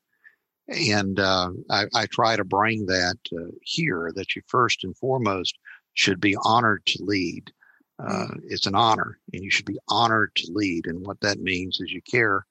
[0.68, 3.18] and I, I, try to bring that
[3.62, 4.12] here.
[4.16, 5.58] That you first and foremost
[5.94, 7.52] should be honored to lead.
[8.00, 8.40] Uh, mm.
[8.44, 11.92] it's an honor and you should be honored to lead and what that means is
[11.92, 12.46] you care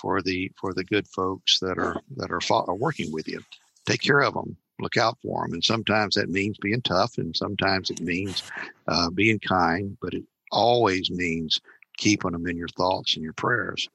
[0.00, 3.40] for the for the good folks that are that are, are working with you.
[3.86, 4.56] Take care of them.
[4.80, 5.54] Look out for them.
[5.54, 8.42] And sometimes that means being tough, and sometimes it means
[8.88, 9.96] uh, being kind.
[10.00, 11.60] But it always means
[11.96, 13.88] keeping them in your thoughts and your prayers,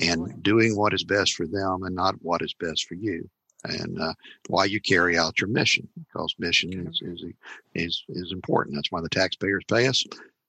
[0.00, 3.28] and doing what is best for them and not what is best for you.
[3.64, 4.14] And uh,
[4.48, 7.24] while you carry out your mission, because mission is, is
[7.74, 8.76] is is important.
[8.76, 10.04] That's why the taxpayers pay us,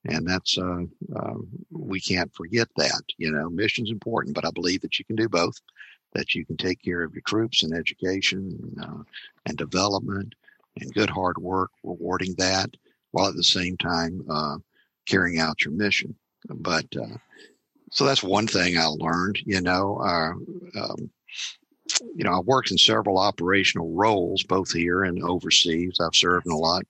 [0.05, 0.83] and that's uh,
[1.15, 1.35] uh,
[1.71, 5.27] we can't forget that you know mission's important but i believe that you can do
[5.27, 5.55] both
[6.13, 9.03] that you can take care of your troops and education uh,
[9.45, 10.33] and development
[10.79, 12.69] and good hard work rewarding that
[13.11, 14.57] while at the same time uh,
[15.09, 16.15] carrying out your mission
[16.49, 17.17] but uh,
[17.91, 21.09] so that's one thing i learned you know uh, um,
[22.15, 25.97] you know, I've worked in several operational roles, both here and overseas.
[25.99, 26.83] I've served in a lot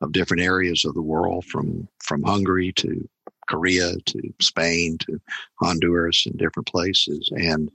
[0.00, 3.08] of different areas of the world, from from Hungary to
[3.48, 5.20] Korea to Spain to
[5.60, 7.30] Honduras and different places.
[7.34, 7.70] And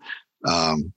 [0.47, 0.93] um,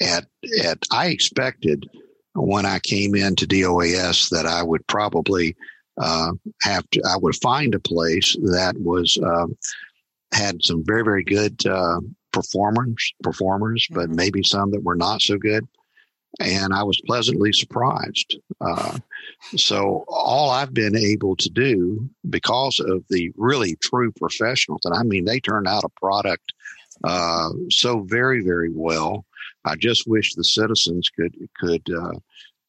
[0.00, 0.26] at
[0.64, 1.88] at I expected
[2.34, 5.56] when I came into DOAS that I would probably
[5.98, 6.32] uh,
[6.62, 9.46] have to I would find a place that was uh,
[10.32, 12.00] had some very very good uh,
[12.32, 14.00] performers performers, mm-hmm.
[14.00, 15.66] but maybe some that were not so good
[16.40, 18.38] and I was pleasantly surprised.
[18.60, 18.98] Uh,
[19.56, 25.02] so all I've been able to do because of the really true professionals, and I
[25.02, 26.52] mean they turn out a product
[27.04, 29.24] uh, so very very well.
[29.64, 32.18] I just wish the citizens could could uh,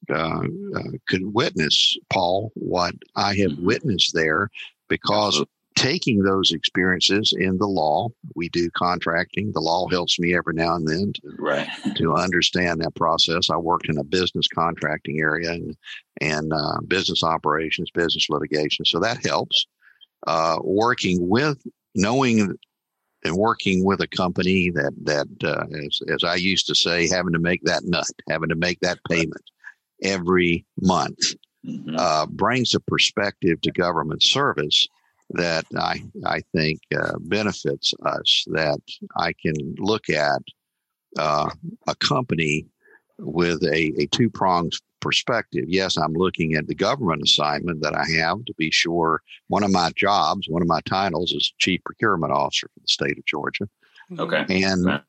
[0.09, 0.41] uh,
[0.75, 3.65] uh could witness Paul what I have mm-hmm.
[3.65, 4.49] witnessed there
[4.87, 5.43] because
[5.79, 9.51] taking those experiences in the law, we do contracting.
[9.53, 11.69] The law helps me every now and then to, right.
[11.95, 13.49] to understand that process.
[13.49, 15.77] I worked in a business contracting area and,
[16.19, 18.83] and uh, business operations, business litigation.
[18.83, 19.67] So that helps.
[20.27, 22.53] Uh, working with, knowing
[23.23, 27.31] and working with a company that, that uh, as, as I used to say, having
[27.31, 29.49] to make that nut, having to make that payment
[30.03, 31.35] every month.
[31.65, 31.95] Mm-hmm.
[31.97, 34.87] Uh, brings a perspective to government service
[35.31, 38.45] that I I think uh, benefits us.
[38.47, 38.79] That
[39.17, 40.41] I can look at
[41.17, 41.49] uh,
[41.87, 42.65] a company
[43.17, 45.65] with a, a two pronged perspective.
[45.67, 49.21] Yes, I'm looking at the government assignment that I have to be sure.
[49.47, 53.17] One of my jobs, one of my titles, is Chief Procurement Officer for the state
[53.17, 53.67] of Georgia.
[54.17, 55.01] Okay, and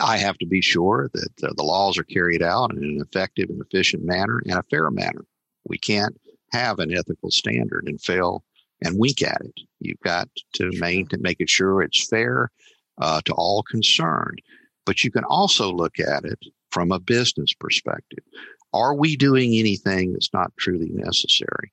[0.00, 3.48] I have to be sure that uh, the laws are carried out in an effective
[3.48, 5.24] and efficient manner and a fair manner.
[5.66, 6.18] We can't
[6.52, 8.44] have an ethical standard and fail
[8.82, 9.60] and wink at it.
[9.80, 12.50] You've got to maintain, make it sure it's fair
[12.98, 14.40] uh, to all concerned.
[14.84, 16.38] But you can also look at it
[16.70, 18.24] from a business perspective.
[18.72, 21.72] Are we doing anything that's not truly necessary?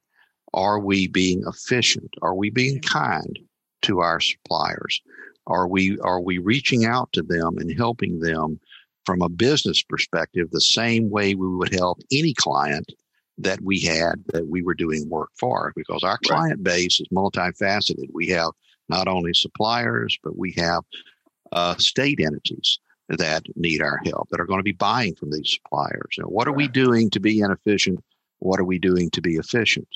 [0.53, 2.09] Are we being efficient?
[2.21, 3.37] Are we being kind
[3.83, 5.01] to our suppliers?
[5.47, 8.59] Are we are we reaching out to them and helping them
[9.05, 12.91] from a business perspective the same way we would help any client
[13.37, 18.07] that we had that we were doing work for because our client base is multifaceted.
[18.13, 18.51] We have
[18.89, 20.83] not only suppliers, but we have
[21.51, 22.79] uh, state entities
[23.09, 26.15] that need our help that are going to be buying from these suppliers.
[26.17, 28.03] And what are we doing to be inefficient?
[28.39, 29.87] What are we doing to be efficient?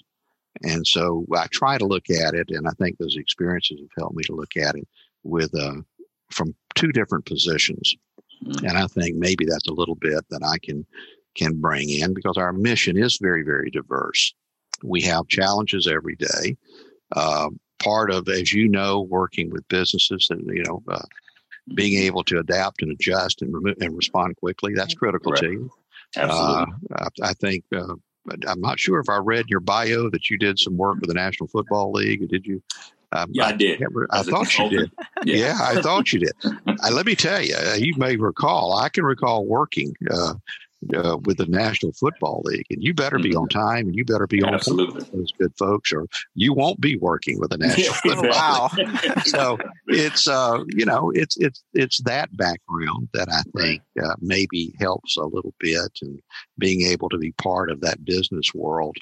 [0.64, 4.16] And so I try to look at it, and I think those experiences have helped
[4.16, 4.88] me to look at it
[5.23, 5.75] with uh,
[6.32, 7.95] from two different positions.
[8.45, 8.65] Mm-hmm.
[8.65, 10.86] And I think maybe that's a little bit that I can
[11.36, 14.34] can bring in because our mission is very, very diverse.
[14.84, 16.58] We have challenges every day.
[17.15, 17.49] Uh,
[17.84, 21.01] part of, as you know, working with businesses and, you know, uh,
[21.75, 25.41] being able to adapt and adjust and, remo- and respond quickly, that's critical Right.
[25.41, 25.71] too.
[26.17, 26.73] Absolutely.
[26.95, 27.93] Uh, I, I think, uh,
[28.47, 31.13] I'm not sure if I read your bio that you did some work with the
[31.13, 32.27] National Football League.
[32.27, 32.62] Did you?
[33.12, 33.80] Um, yeah, I did.
[33.80, 34.91] can't I thought you did.
[34.91, 34.93] consultant.
[35.26, 35.58] Yeah.
[35.60, 36.34] I thought you did.
[36.82, 40.34] Uh, let me tell you, uh, you may recall, I can recall working uh,
[40.95, 43.41] uh, with the National Football League, and you better be Mhm.
[43.41, 44.95] on time and you better be on point Absolutely.
[44.95, 49.10] with those good folks, or you won't be working with the National Yeah, Football exactly.
[49.10, 49.15] Wow.
[49.26, 54.74] so it's uh you know it's it's it's that background that I think uh, maybe
[54.80, 56.22] helps a little bit and
[56.58, 58.95] being able to be part of that business world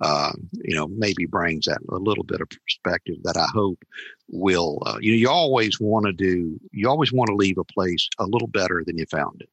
[0.00, 3.82] uh, you know maybe brings that a little bit of perspective that I hope
[4.28, 7.64] will uh, you know you always want to do you always want to leave a
[7.64, 9.50] place a little better than you found it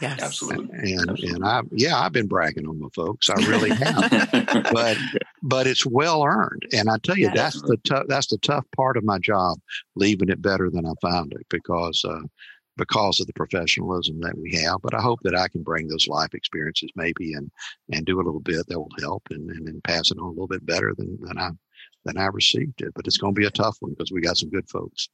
[0.00, 0.20] Yes.
[0.20, 0.76] Absolutely.
[0.76, 1.28] and Absolutely.
[1.30, 4.96] and I yeah I've been bragging on my folks I really have but
[5.42, 6.62] but it's well earned.
[6.72, 7.34] And I tell you, Yeah.
[7.34, 9.58] that's the tough that's the tough part of my job,
[9.94, 12.20] leaving it better than I found it because uh,
[12.76, 14.80] because of the professionalism that we have.
[14.82, 17.50] But I hope that I can bring those life experiences maybe and
[17.92, 20.30] and do a little bit that will help and and, then pass it on a
[20.30, 21.50] little bit better than than I
[22.04, 22.92] than I received it.
[22.94, 25.08] But it's going to be a tough one because we got some good folks.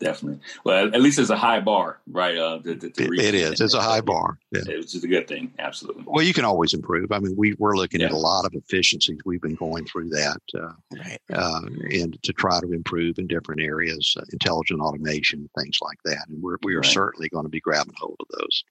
[0.00, 0.40] Definitely.
[0.64, 2.36] Well, at least it's a high bar, right?
[2.36, 3.60] Uh, to, to, to It, it is.
[3.60, 4.38] It's a high bar.
[4.52, 4.62] Yeah.
[4.66, 5.52] Which is a good thing.
[5.58, 6.04] Absolutely.
[6.06, 7.10] Well, you can always improve.
[7.12, 9.18] I mean, we, we're looking at a lot of efficiencies.
[9.24, 10.38] We've been going through that.
[10.54, 11.18] Uh, Right.
[11.32, 16.26] uh, and to try to improve in different areas, uh, intelligent automation, things like that.
[16.28, 16.86] And we're, we are Right.
[16.92, 18.64] certainly going to be grabbing hold of those.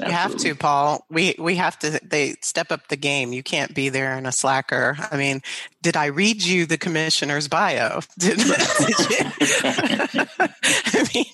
[0.00, 1.06] You have to, Paul.
[1.08, 2.00] We we have to.
[2.02, 3.32] They step up the game.
[3.32, 4.96] You can't be there in a slacker.
[5.10, 5.40] I mean,
[5.82, 8.00] did I read you the commissioner's bio?
[8.18, 8.46] Did, did?
[10.86, 11.26] I mean,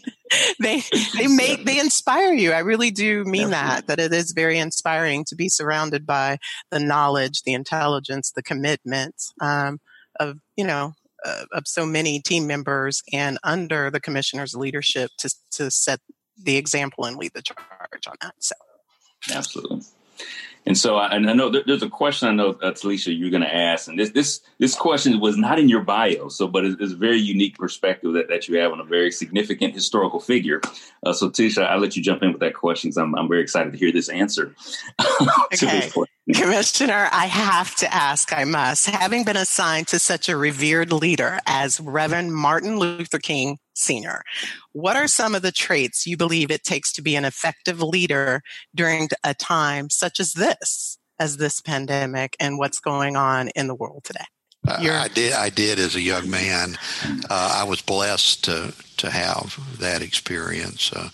[0.58, 0.82] they
[1.16, 2.52] they make they inspire you.
[2.52, 3.86] I really do mean that.
[3.86, 6.38] That it is very inspiring to be surrounded by
[6.70, 9.80] the knowledge, the intelligence, the commitment um,
[10.18, 10.94] of you know
[11.24, 16.00] uh, of so many team members, and under the commissioner's leadership to to set
[16.42, 18.34] the example and lead the charge on that.
[18.38, 18.54] So
[19.32, 19.82] Absolutely.
[20.66, 23.30] And so, I, and I know there, there's a question I know, uh, Talisha, you're
[23.30, 26.66] going to ask, and this this this question was not in your bio, so but
[26.66, 30.20] it's, it's a very unique perspective that, that you have on a very significant historical
[30.20, 30.60] figure.
[31.02, 33.40] Uh, so, Talisha, I'll let you jump in with that question because I'm I'm very
[33.40, 34.54] excited to hear this answer.
[35.00, 36.10] to this Okay.
[36.34, 41.38] Commissioner, I have to ask, I must, having been assigned to such a revered leader
[41.46, 44.22] as Reverend Martin Luther King Sr.,
[44.72, 48.42] what are some of the traits you believe it takes to be an effective leader
[48.74, 53.74] during a time such as this, as this pandemic, and what's going on in the
[53.74, 54.24] world today?
[54.68, 55.32] I- You're- I did.
[55.32, 56.78] I did as a young man.
[57.30, 60.92] Uh, I was blessed to to have that experience.
[60.92, 61.08] Uh,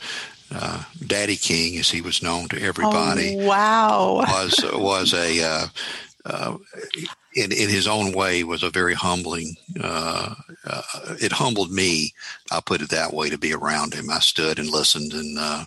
[0.55, 4.15] uh, Daddy King, as he was known to everybody, Oh, wow.
[4.29, 5.67] was was a uh,
[6.25, 6.57] uh,
[7.35, 9.57] in in his own way was a very humbling.
[9.83, 10.83] Uh, uh,
[11.21, 12.13] it humbled me.
[12.51, 14.11] I'll put it that way to be around him.
[14.11, 15.67] I stood and listened and.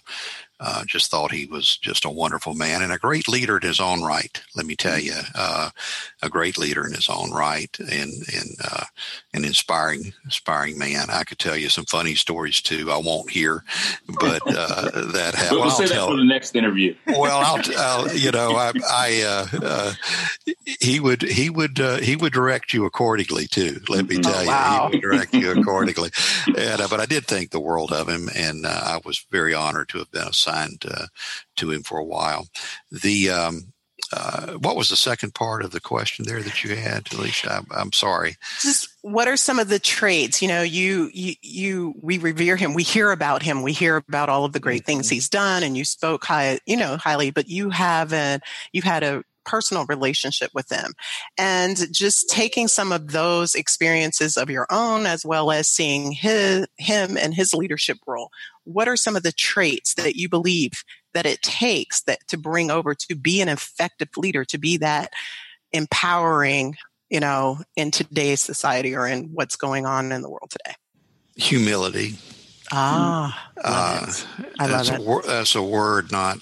[0.60, 3.62] Uh, uh, just thought he was just a wonderful man and a great leader in
[3.68, 4.42] his own right.
[4.56, 5.70] Let me tell you, uh,
[6.22, 8.84] a great leader in his own right, and and uh,
[9.34, 11.10] an inspiring, inspiring man.
[11.10, 12.92] I could tell you some funny stories too.
[12.92, 13.64] I won't hear,
[14.08, 15.52] but uh, that happened.
[15.60, 16.96] We'll, Well, say I'll that tell- for the next interview.
[17.08, 19.94] well, I'll, I'll you know, I, I uh, uh,
[20.82, 23.82] he would, he would, uh, he would direct you accordingly too.
[23.90, 24.24] Let me Mhm.
[24.24, 24.88] tell you, Wow.
[24.90, 26.12] he would direct you accordingly.
[26.56, 29.54] and, uh, but I did think the world of him, and uh, I was very
[29.54, 31.08] honored to have been assigned uh,
[31.58, 32.48] to him for a while.
[32.92, 33.74] The um,
[34.12, 37.52] uh, what was the second part of the question there that you had, Alicia?
[37.52, 38.38] I'm, I'm sorry.
[38.62, 42.74] just what are some of the traits you know you you you we revere him
[42.74, 45.78] we hear about him we hear about all of the great things he's done and
[45.78, 50.68] you spoke high you know highly but you haven't you've had a personal relationship with
[50.68, 50.92] them.
[51.38, 56.68] and just taking some of those experiences of your own as well as seeing his
[56.78, 58.30] him and his leadership role
[58.66, 60.84] what are some of the traits that you believe
[61.14, 65.10] that it takes that to bring over to be an effective leader to be that
[65.72, 66.76] empowering
[67.10, 70.76] you know, in today's society or in what's going on in the world today.
[71.38, 72.18] Humility.
[72.72, 74.14] Ah, Uh.
[74.60, 75.26] I love it.
[75.26, 76.38] A, that's a word not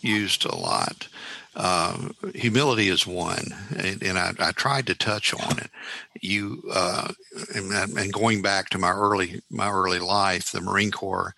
[0.00, 1.08] used a lot.
[1.54, 3.44] Uh, humility is one,
[3.76, 5.70] and, and I, I tried to touch on it.
[6.20, 7.12] You uh,
[7.54, 11.34] and, and going back to my early my early life, the Marine Corps.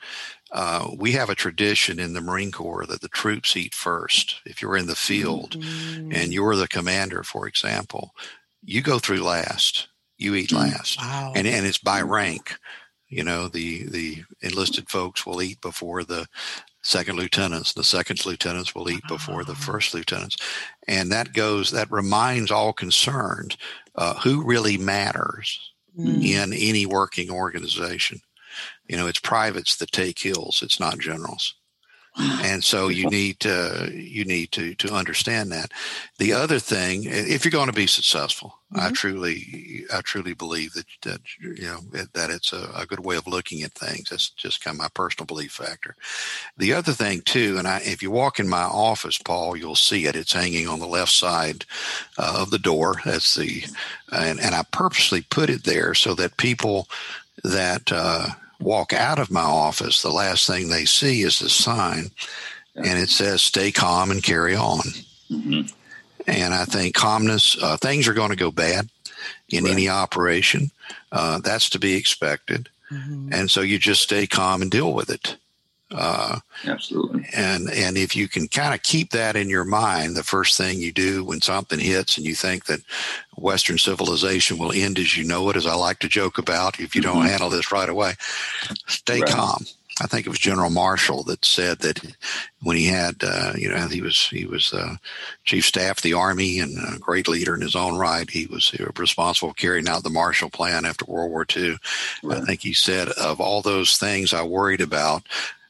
[0.53, 4.41] Uh, we have a tradition in the Marine Corps that the troops eat first.
[4.47, 8.15] If you're in the field Mm, and you're the commander, for example,
[8.62, 9.89] you go through last.
[10.17, 11.33] You eat last wow.
[11.35, 12.57] and and it's by rank.
[13.09, 16.29] You know, the the enlisted folks will eat before the
[16.85, 17.72] second lieutenants.
[17.72, 19.64] The second lieutenants will eat before the Ah.
[19.66, 20.37] first lieutenants,
[20.87, 21.70] and that goes.
[21.72, 23.57] That reminds all concerned
[23.97, 25.59] uh, who really matters
[25.99, 28.20] Mm, in any working organization.
[28.89, 30.61] You know, it's privates that take hills.
[30.62, 31.55] It's not generals
[32.17, 35.73] and so you need to you need to to understand that.
[36.19, 38.87] The other thing if you're going to be successful mm-hmm.
[38.87, 41.81] i truly i truly believe that that you know
[42.12, 44.11] that it's a, a, good way of looking at things.
[44.11, 45.97] That's just kind of my personal belief factor.
[46.57, 50.07] The other thing too and i if you walk in my office paul you'll see
[50.07, 50.17] it.
[50.17, 51.65] It's hanging on the left side
[52.19, 53.01] uh, of the door.
[53.05, 53.65] That's the
[54.12, 56.89] and, and i purposely put it there so that people
[57.43, 58.29] that uh,
[58.61, 62.11] walk out of my office, the last thing they see is the sign,
[62.75, 64.83] and it says "Stay calm and carry on."
[65.31, 65.63] Mm-hmm.
[66.27, 68.89] And I think calmness, uh, things are going to go bad
[69.51, 69.73] in right.
[69.73, 70.71] any operation.
[71.13, 73.33] Uh, that's to be expected, mm-hmm.
[73.33, 75.37] and so you just stay calm and deal with it.
[75.91, 77.26] Uh, Absolutely.
[77.35, 80.78] And and if you can kind of keep that in your mind, the first thing
[80.78, 82.80] you do when something hits and you think that
[83.37, 86.95] Western civilization will end as you know it, as I like to joke about, if
[86.95, 87.18] you mm-hmm.
[87.18, 88.14] don't handle this right away,
[88.87, 89.30] stay right.
[89.30, 89.64] calm.
[90.01, 92.01] I think it was General Marshall that said that
[92.62, 94.97] when he had, uh, you know, he was he was uh,
[95.45, 98.28] chief staff of the army and a great leader in his own right.
[98.28, 101.76] He was responsible for carrying out the Marshall Plan after World War II.
[102.24, 102.39] Right.
[102.39, 105.22] I think he said of all those things I worried about,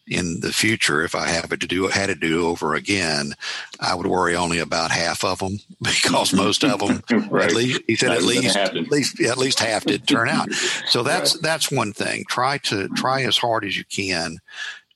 [0.06, 3.34] in the future, if I have it to do had to do over again,
[3.80, 7.46] I would worry only about half of them because most of them, right.
[7.46, 10.52] at least he said, at least, at least at least half did turn out.
[10.86, 11.42] So that's right.
[11.42, 12.24] that's one thing.
[12.28, 14.38] Try to try as hard as you can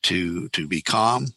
[0.02, 1.34] to to be calm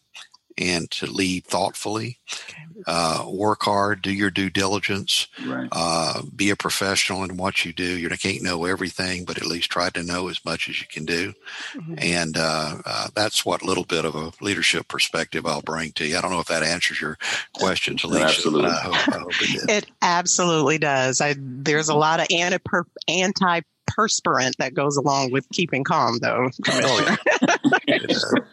[0.57, 2.19] and to lead thoughtfully.
[2.33, 5.67] Okay uh, work hard, do your due diligence, right.
[5.71, 7.97] uh, be a professional in what you do.
[7.97, 11.05] You can't know everything, but at least try to know as much as you can
[11.05, 11.33] do.
[11.73, 11.95] Mm-hmm.
[11.97, 16.17] And uh, uh that's what little bit of a leadership perspective I'll bring to you.
[16.17, 17.17] I don't know if that answers your
[17.53, 18.25] question, Alicia.
[18.25, 18.69] Absolutely.
[18.69, 21.21] I hope, I hope it, it, absolutely does.
[21.21, 23.61] I, there's a lot of anti
[23.95, 27.17] perspirant that goes along with keeping calm, though, Commissioner.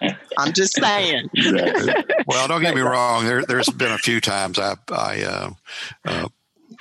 [0.03, 0.09] Oh,
[0.39, 1.29] I'm just saying.
[2.27, 3.25] well, don't get me wrong.
[3.25, 5.51] There, has been a few times I, I uh,
[6.05, 6.29] uh,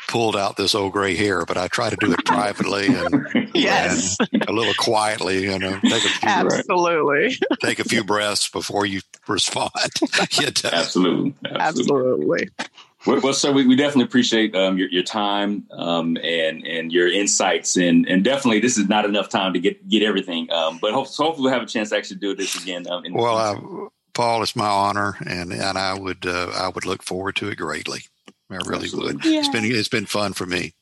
[0.08, 4.18] pulled out this old gray hair, but I try to do it privately and, yes.
[4.32, 5.44] and a little quietly.
[5.44, 9.72] You know, take a few absolutely take a few breaths before you respond.
[10.20, 10.70] absolutely.
[10.72, 12.50] absolutely, absolutely.
[13.06, 17.78] Well, sir, we, we definitely appreciate um, your, your time um, and and your insights,
[17.78, 20.52] and and definitely this is not enough time to get get everything.
[20.52, 22.88] Um, but hope, hopefully we'll have a chance to actually do this again.
[22.90, 27.04] Um, well, uh, Paul, it's my honor, and and I would uh, I would look
[27.04, 28.02] forward to it greatly.
[28.50, 29.14] I really Absolutely.
[29.14, 29.26] would.
[29.26, 29.40] Yeah.
[29.40, 30.74] It's been it's been fun for me.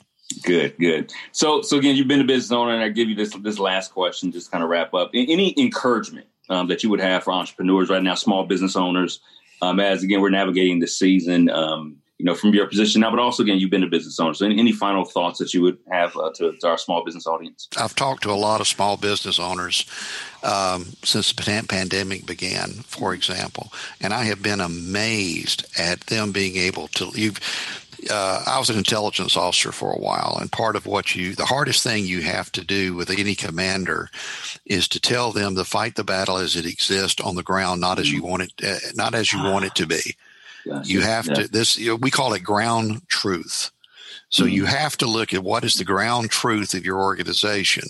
[0.44, 1.12] Good, good.
[1.32, 3.94] So so again, you've been a business owner, and I give you this this last
[3.94, 5.12] question, just kind of wrap up.
[5.14, 9.20] Any encouragement um, that you would have for entrepreneurs right now, small business owners,
[9.62, 11.50] um, as again we're navigating the season.
[12.18, 14.34] You know, from your position now, but also again, you've been a business owner.
[14.34, 17.28] So, any, any final thoughts that you would have uh, to, to, our small business
[17.28, 17.68] audience?
[17.78, 19.86] I've talked to a lot of small business owners
[20.42, 26.56] um, since the pandemic began, for example, and I have been amazed at them being
[26.56, 27.12] able to.
[27.14, 27.40] You've,
[28.10, 31.46] uh, I was an intelligence officer for a while, and part of what you, the
[31.46, 34.10] hardest thing you have to do with any commander,
[34.66, 38.00] is to tell them to fight the battle as it exists on the ground, not
[38.00, 40.16] as you want it, uh, not as you want it to be.
[40.66, 40.90] Gotcha.
[40.90, 41.34] You have yeah.
[41.36, 43.72] to this you know, we call it ground truth.
[44.30, 44.54] So mm-hmm.
[44.54, 47.90] you have to look at what is the ground truth of your organization.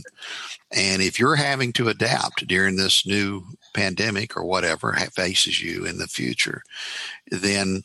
[0.72, 5.98] And if you're having to adapt during this new pandemic or whatever faces you in
[5.98, 6.64] the future,
[7.30, 7.84] then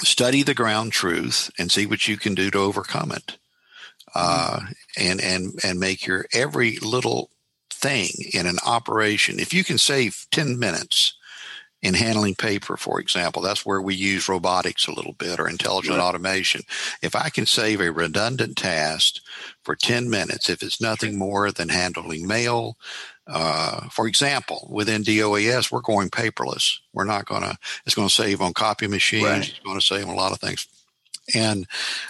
[0.00, 3.36] study the ground truth and see what you can do to overcome it.
[4.14, 4.60] Uh,
[4.96, 7.30] and and and make your every little
[7.70, 9.38] thing in an operation.
[9.38, 11.14] If you can save ten minutes
[11.80, 13.40] in handling paper, for example.
[13.40, 16.04] That's where we use robotics a little bit or intelligent right.
[16.04, 16.62] automation.
[17.02, 19.16] If I can save a redundant task
[19.62, 22.76] for 10 minutes, if it's nothing more than handling mail,
[23.28, 26.78] uh, for example, within DOAS, we're going paperless.
[26.92, 27.56] We're not going to,
[27.86, 29.24] it's going to save on copy machines.
[29.24, 29.48] Right.
[29.48, 30.66] It's going to save on a lot of things.
[31.34, 31.66] And,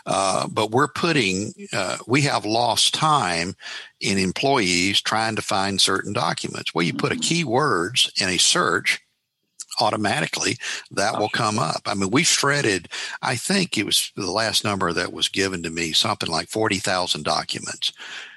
[0.07, 3.57] uh, but we're putting, uh, we have lost time
[4.01, 6.73] in employees trying to find certain documents.
[6.73, 7.49] Well, you put a mm-hmm.
[7.51, 9.01] keywords in a search
[9.81, 10.57] automatically
[10.91, 11.83] that will come up.
[11.87, 12.89] I mean, we've shredded,
[13.23, 17.25] I think it was the last number that was given to me, something like 40,000
[17.25, 17.93] documents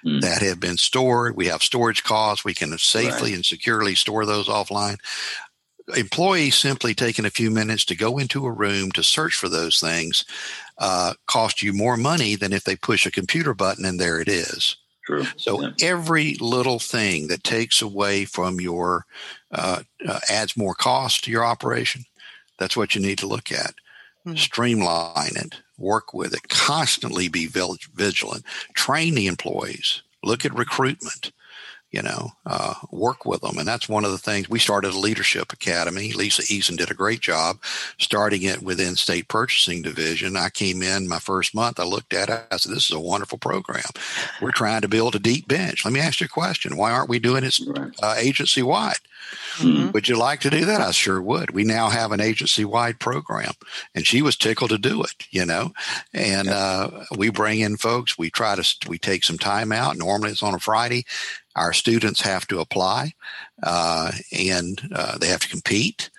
[0.06, 0.22] mm.
[0.22, 1.36] that have been stored.
[1.36, 2.46] We have storage costs.
[2.46, 3.36] We can safely right.
[3.36, 4.98] and securely store those offline.
[5.96, 9.80] Employees simply taking a few minutes to go into a room to search for those
[9.80, 10.26] things
[10.78, 14.28] uh, cost you more money than if they push a computer button and there it
[14.28, 14.78] is.
[15.12, 15.26] True.
[15.36, 15.72] So yeah.
[15.82, 19.06] every little thing that takes away from your
[19.52, 22.06] uh, uh, adds more cost to your operation,
[22.58, 23.74] that's what you need to look at.
[24.26, 24.38] Mm-hmm.
[24.38, 31.34] Streamline it, work with it, constantly be vigilant, train the employees, look at recruitment.
[31.92, 33.58] You know, uh, work with them.
[33.58, 36.14] And that's one of the things we started a leadership academy.
[36.14, 37.58] Lisa Eason did a great job
[38.00, 40.38] starting it within state purchasing division.
[40.38, 41.80] I came in my first month.
[41.80, 42.48] I looked at it.
[42.50, 43.84] I said, this is a wonderful program.
[44.42, 45.84] We're trying to build a deep bench.
[45.84, 46.78] Let me ask you a question.
[46.78, 47.60] Why aren't we doing it
[48.02, 49.00] uh, agency wide?
[49.58, 49.92] Mm-hmm.
[49.92, 50.82] Would you like to do that?
[50.82, 51.52] I sure would.
[51.52, 53.54] We now have an agency wide program
[53.96, 55.74] and she was tickled to do it, you know,
[56.14, 58.18] and, uh, we bring in folks.
[58.18, 59.98] We try to, we take some time out.
[59.98, 61.06] Normally it's on a Friday
[61.56, 63.14] our students have to apply
[63.64, 66.10] uh, and uh, they have to compete.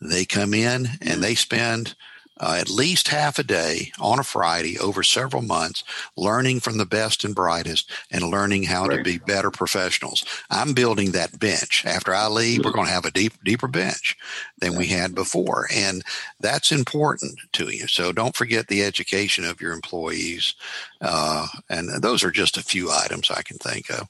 [0.00, 1.96] They come in and they spend
[2.40, 5.84] uh, at least half a day on a Friday over several months
[6.16, 8.98] learning from the best and brightest and learning how right.
[8.98, 10.24] to be better professionals.
[10.50, 11.84] I'm building that bench.
[11.84, 14.16] After I leave, we're going to have a deep, deeper bench
[14.58, 15.68] than we had before.
[15.72, 16.02] And
[16.40, 17.86] that's important to you.
[17.88, 20.54] So don't forget the education of your employees.
[21.00, 24.08] Uh, and those are just a few items I can think of.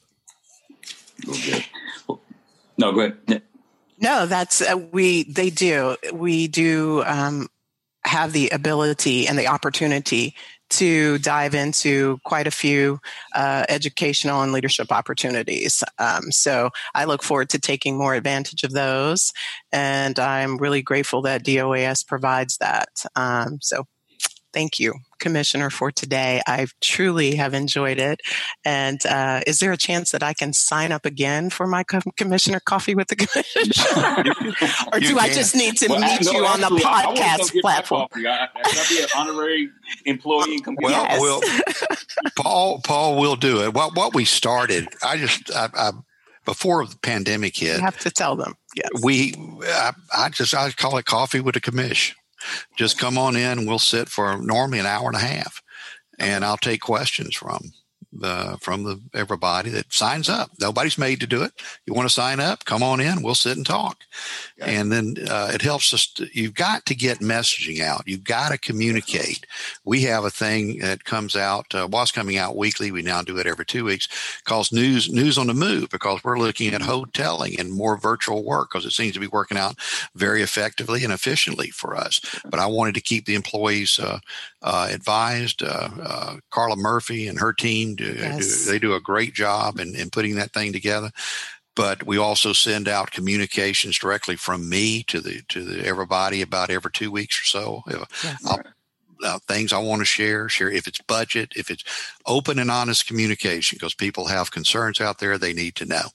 [1.27, 1.65] Okay.
[2.77, 3.41] No, go ahead.
[3.99, 5.23] No, that's uh, we.
[5.23, 5.97] They do.
[6.13, 7.49] We do um,
[8.09, 10.35] have the ability and the opportunity
[10.69, 12.99] to dive into quite a few
[13.33, 15.83] uh, educational and leadership opportunities.
[15.97, 19.31] Um, so I look forward to taking more advantage of those,
[19.71, 22.89] and I'm really grateful that DOAS provides that.
[23.15, 23.85] Um, so
[24.53, 26.41] thank you, Commissioner, for today.
[26.47, 28.21] I truly have enjoyed it.
[28.65, 31.99] And uh, is there a chance that I can sign up again for my co-
[32.17, 34.33] Commissioner Coffee with the Commissioner?
[34.93, 38.07] or do I just need to well, meet no, you on the podcast platform?
[38.15, 39.69] I, I, be an honorary
[40.05, 40.59] employee.
[40.65, 41.19] Well, yes.
[41.19, 41.41] well,
[42.35, 43.73] Paul, Paul will do it.
[43.73, 45.91] What what we started, I just I, I
[46.45, 47.77] before the pandemic hit.
[47.77, 48.55] You have to tell them.
[48.75, 48.89] Yes.
[49.03, 52.13] We, I, I just I call it coffee with a commish.
[52.75, 53.65] Just come on in.
[53.65, 55.61] We'll sit for normally an hour and a half,
[56.17, 57.71] and I'll take questions from
[58.11, 60.51] the from the everybody that signs up.
[60.59, 61.51] Nobody's made to do it.
[61.85, 62.65] You want to sign up?
[62.65, 63.21] Come on in.
[63.21, 64.03] We'll sit and talk.
[64.59, 66.07] And then uh, it helps us.
[66.13, 68.03] To, you've got to get messaging out.
[68.07, 69.45] You've got to communicate.
[69.85, 71.73] We have a thing that comes out.
[71.73, 72.91] Uh, was coming out weekly.
[72.91, 74.07] We now do it every two weeks.
[74.43, 78.69] Calls news news on the move because we're looking at hoteling and more virtual work
[78.71, 79.75] because it seems to be working out
[80.15, 82.19] very effectively and efficiently for us.
[82.49, 84.19] But I wanted to keep the employees uh,
[84.61, 85.63] uh advised.
[85.63, 88.65] Uh, uh, Carla Murphy and her team do, yes.
[88.65, 91.11] do, they do a great job in, in putting that thing together
[91.75, 96.69] but we also send out communications directly from me to the to the everybody about
[96.69, 97.83] every two weeks or so.
[97.89, 98.59] Yes.
[99.23, 101.83] Uh, things I want to share, share if it's budget, if it's
[102.25, 106.07] open and honest communication, because people have concerns out there they need to know.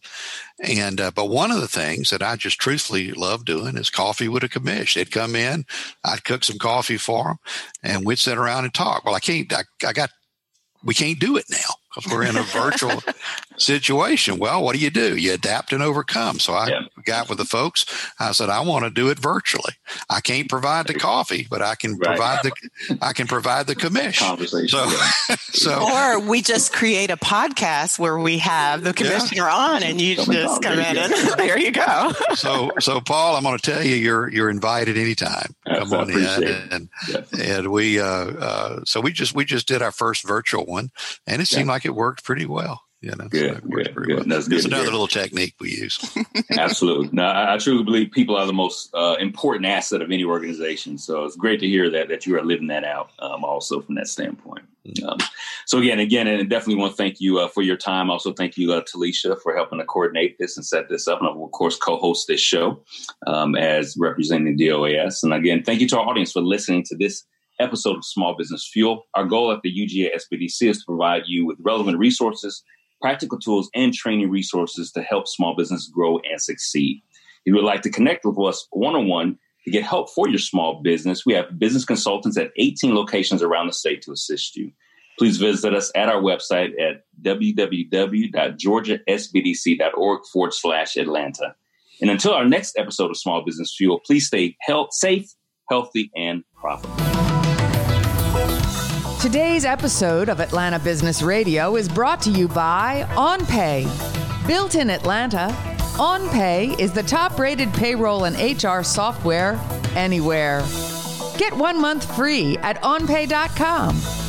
[0.62, 4.28] And uh, but one of the things that I just truthfully love doing is coffee
[4.28, 4.94] with a commish.
[4.94, 5.66] They'd come in,
[6.04, 7.38] I'd cook some coffee for them,
[7.82, 9.04] and we'd sit around and talk.
[9.04, 9.52] Well, I can't.
[9.52, 10.10] I, I got.
[10.82, 13.02] We can't do it now because we're in a virtual
[13.56, 14.38] situation.
[14.38, 15.16] Well, what do you do?
[15.16, 16.38] You adapt and overcome.
[16.38, 16.80] So I yeah.
[17.04, 17.84] got with the folks.
[18.18, 19.74] I said, I want to do it virtually.
[20.08, 22.16] I can't provide the coffee, but I can right.
[22.16, 24.46] provide the I can provide the commission.
[24.46, 24.88] So,
[25.38, 29.54] so or we just create a podcast where we have the commissioner yeah.
[29.54, 32.12] on, and you just come in and there you go.
[32.34, 35.54] so, so Paul, I'm going to tell you, you're you're invited anytime.
[35.66, 36.24] Come on in,
[36.70, 37.22] and yeah.
[37.38, 40.90] and we uh, uh, so we just we just did our first virtual one,
[41.26, 42.83] and it seemed like it worked pretty well.
[43.04, 44.16] You know, good, so good, good.
[44.16, 44.24] Well.
[44.26, 44.56] That's good.
[44.56, 46.16] It's another little technique we use.
[46.58, 47.10] Absolutely.
[47.12, 50.96] No, I, I, truly believe people are the most uh, important asset of any organization.
[50.96, 53.10] So it's great to hear that that you are living that out.
[53.18, 54.64] Um, also from that standpoint.
[54.86, 55.06] Mm-hmm.
[55.06, 55.18] Um,
[55.66, 58.10] so again, again, and definitely want to thank you uh, for your time.
[58.10, 61.28] Also, thank you, uh, Talisha, for helping to coordinate this and set this up, and
[61.28, 62.82] I will, of course, co-host this show
[63.26, 65.22] um, as representing DOAS.
[65.22, 67.24] And again, thank you to our audience for listening to this
[67.60, 69.06] episode of Small Business Fuel.
[69.14, 72.62] Our goal at the UGA SBDC is to provide you with relevant resources,
[73.04, 77.02] practical tools, and training resources to help small business grow and succeed.
[77.12, 80.26] If you would like to connect with us one on one to get help for
[80.26, 84.56] your small business, we have business consultants at 18 locations around the state to assist
[84.56, 84.72] you.
[85.18, 91.54] Please visit us at our website at www.georgiasbdc.org forward slash Atlanta.
[92.00, 95.28] And until our next episode of Small Business Fuel, please stay health, safe,
[95.68, 97.23] healthy, and profitable.
[99.24, 103.86] Today's episode of Atlanta Business Radio is brought to you by OnPay.
[104.46, 105.48] Built in Atlanta,
[105.96, 109.58] OnPay is the top rated payroll and HR software
[109.94, 110.62] anywhere.
[111.38, 114.23] Get one month free at onpay.com.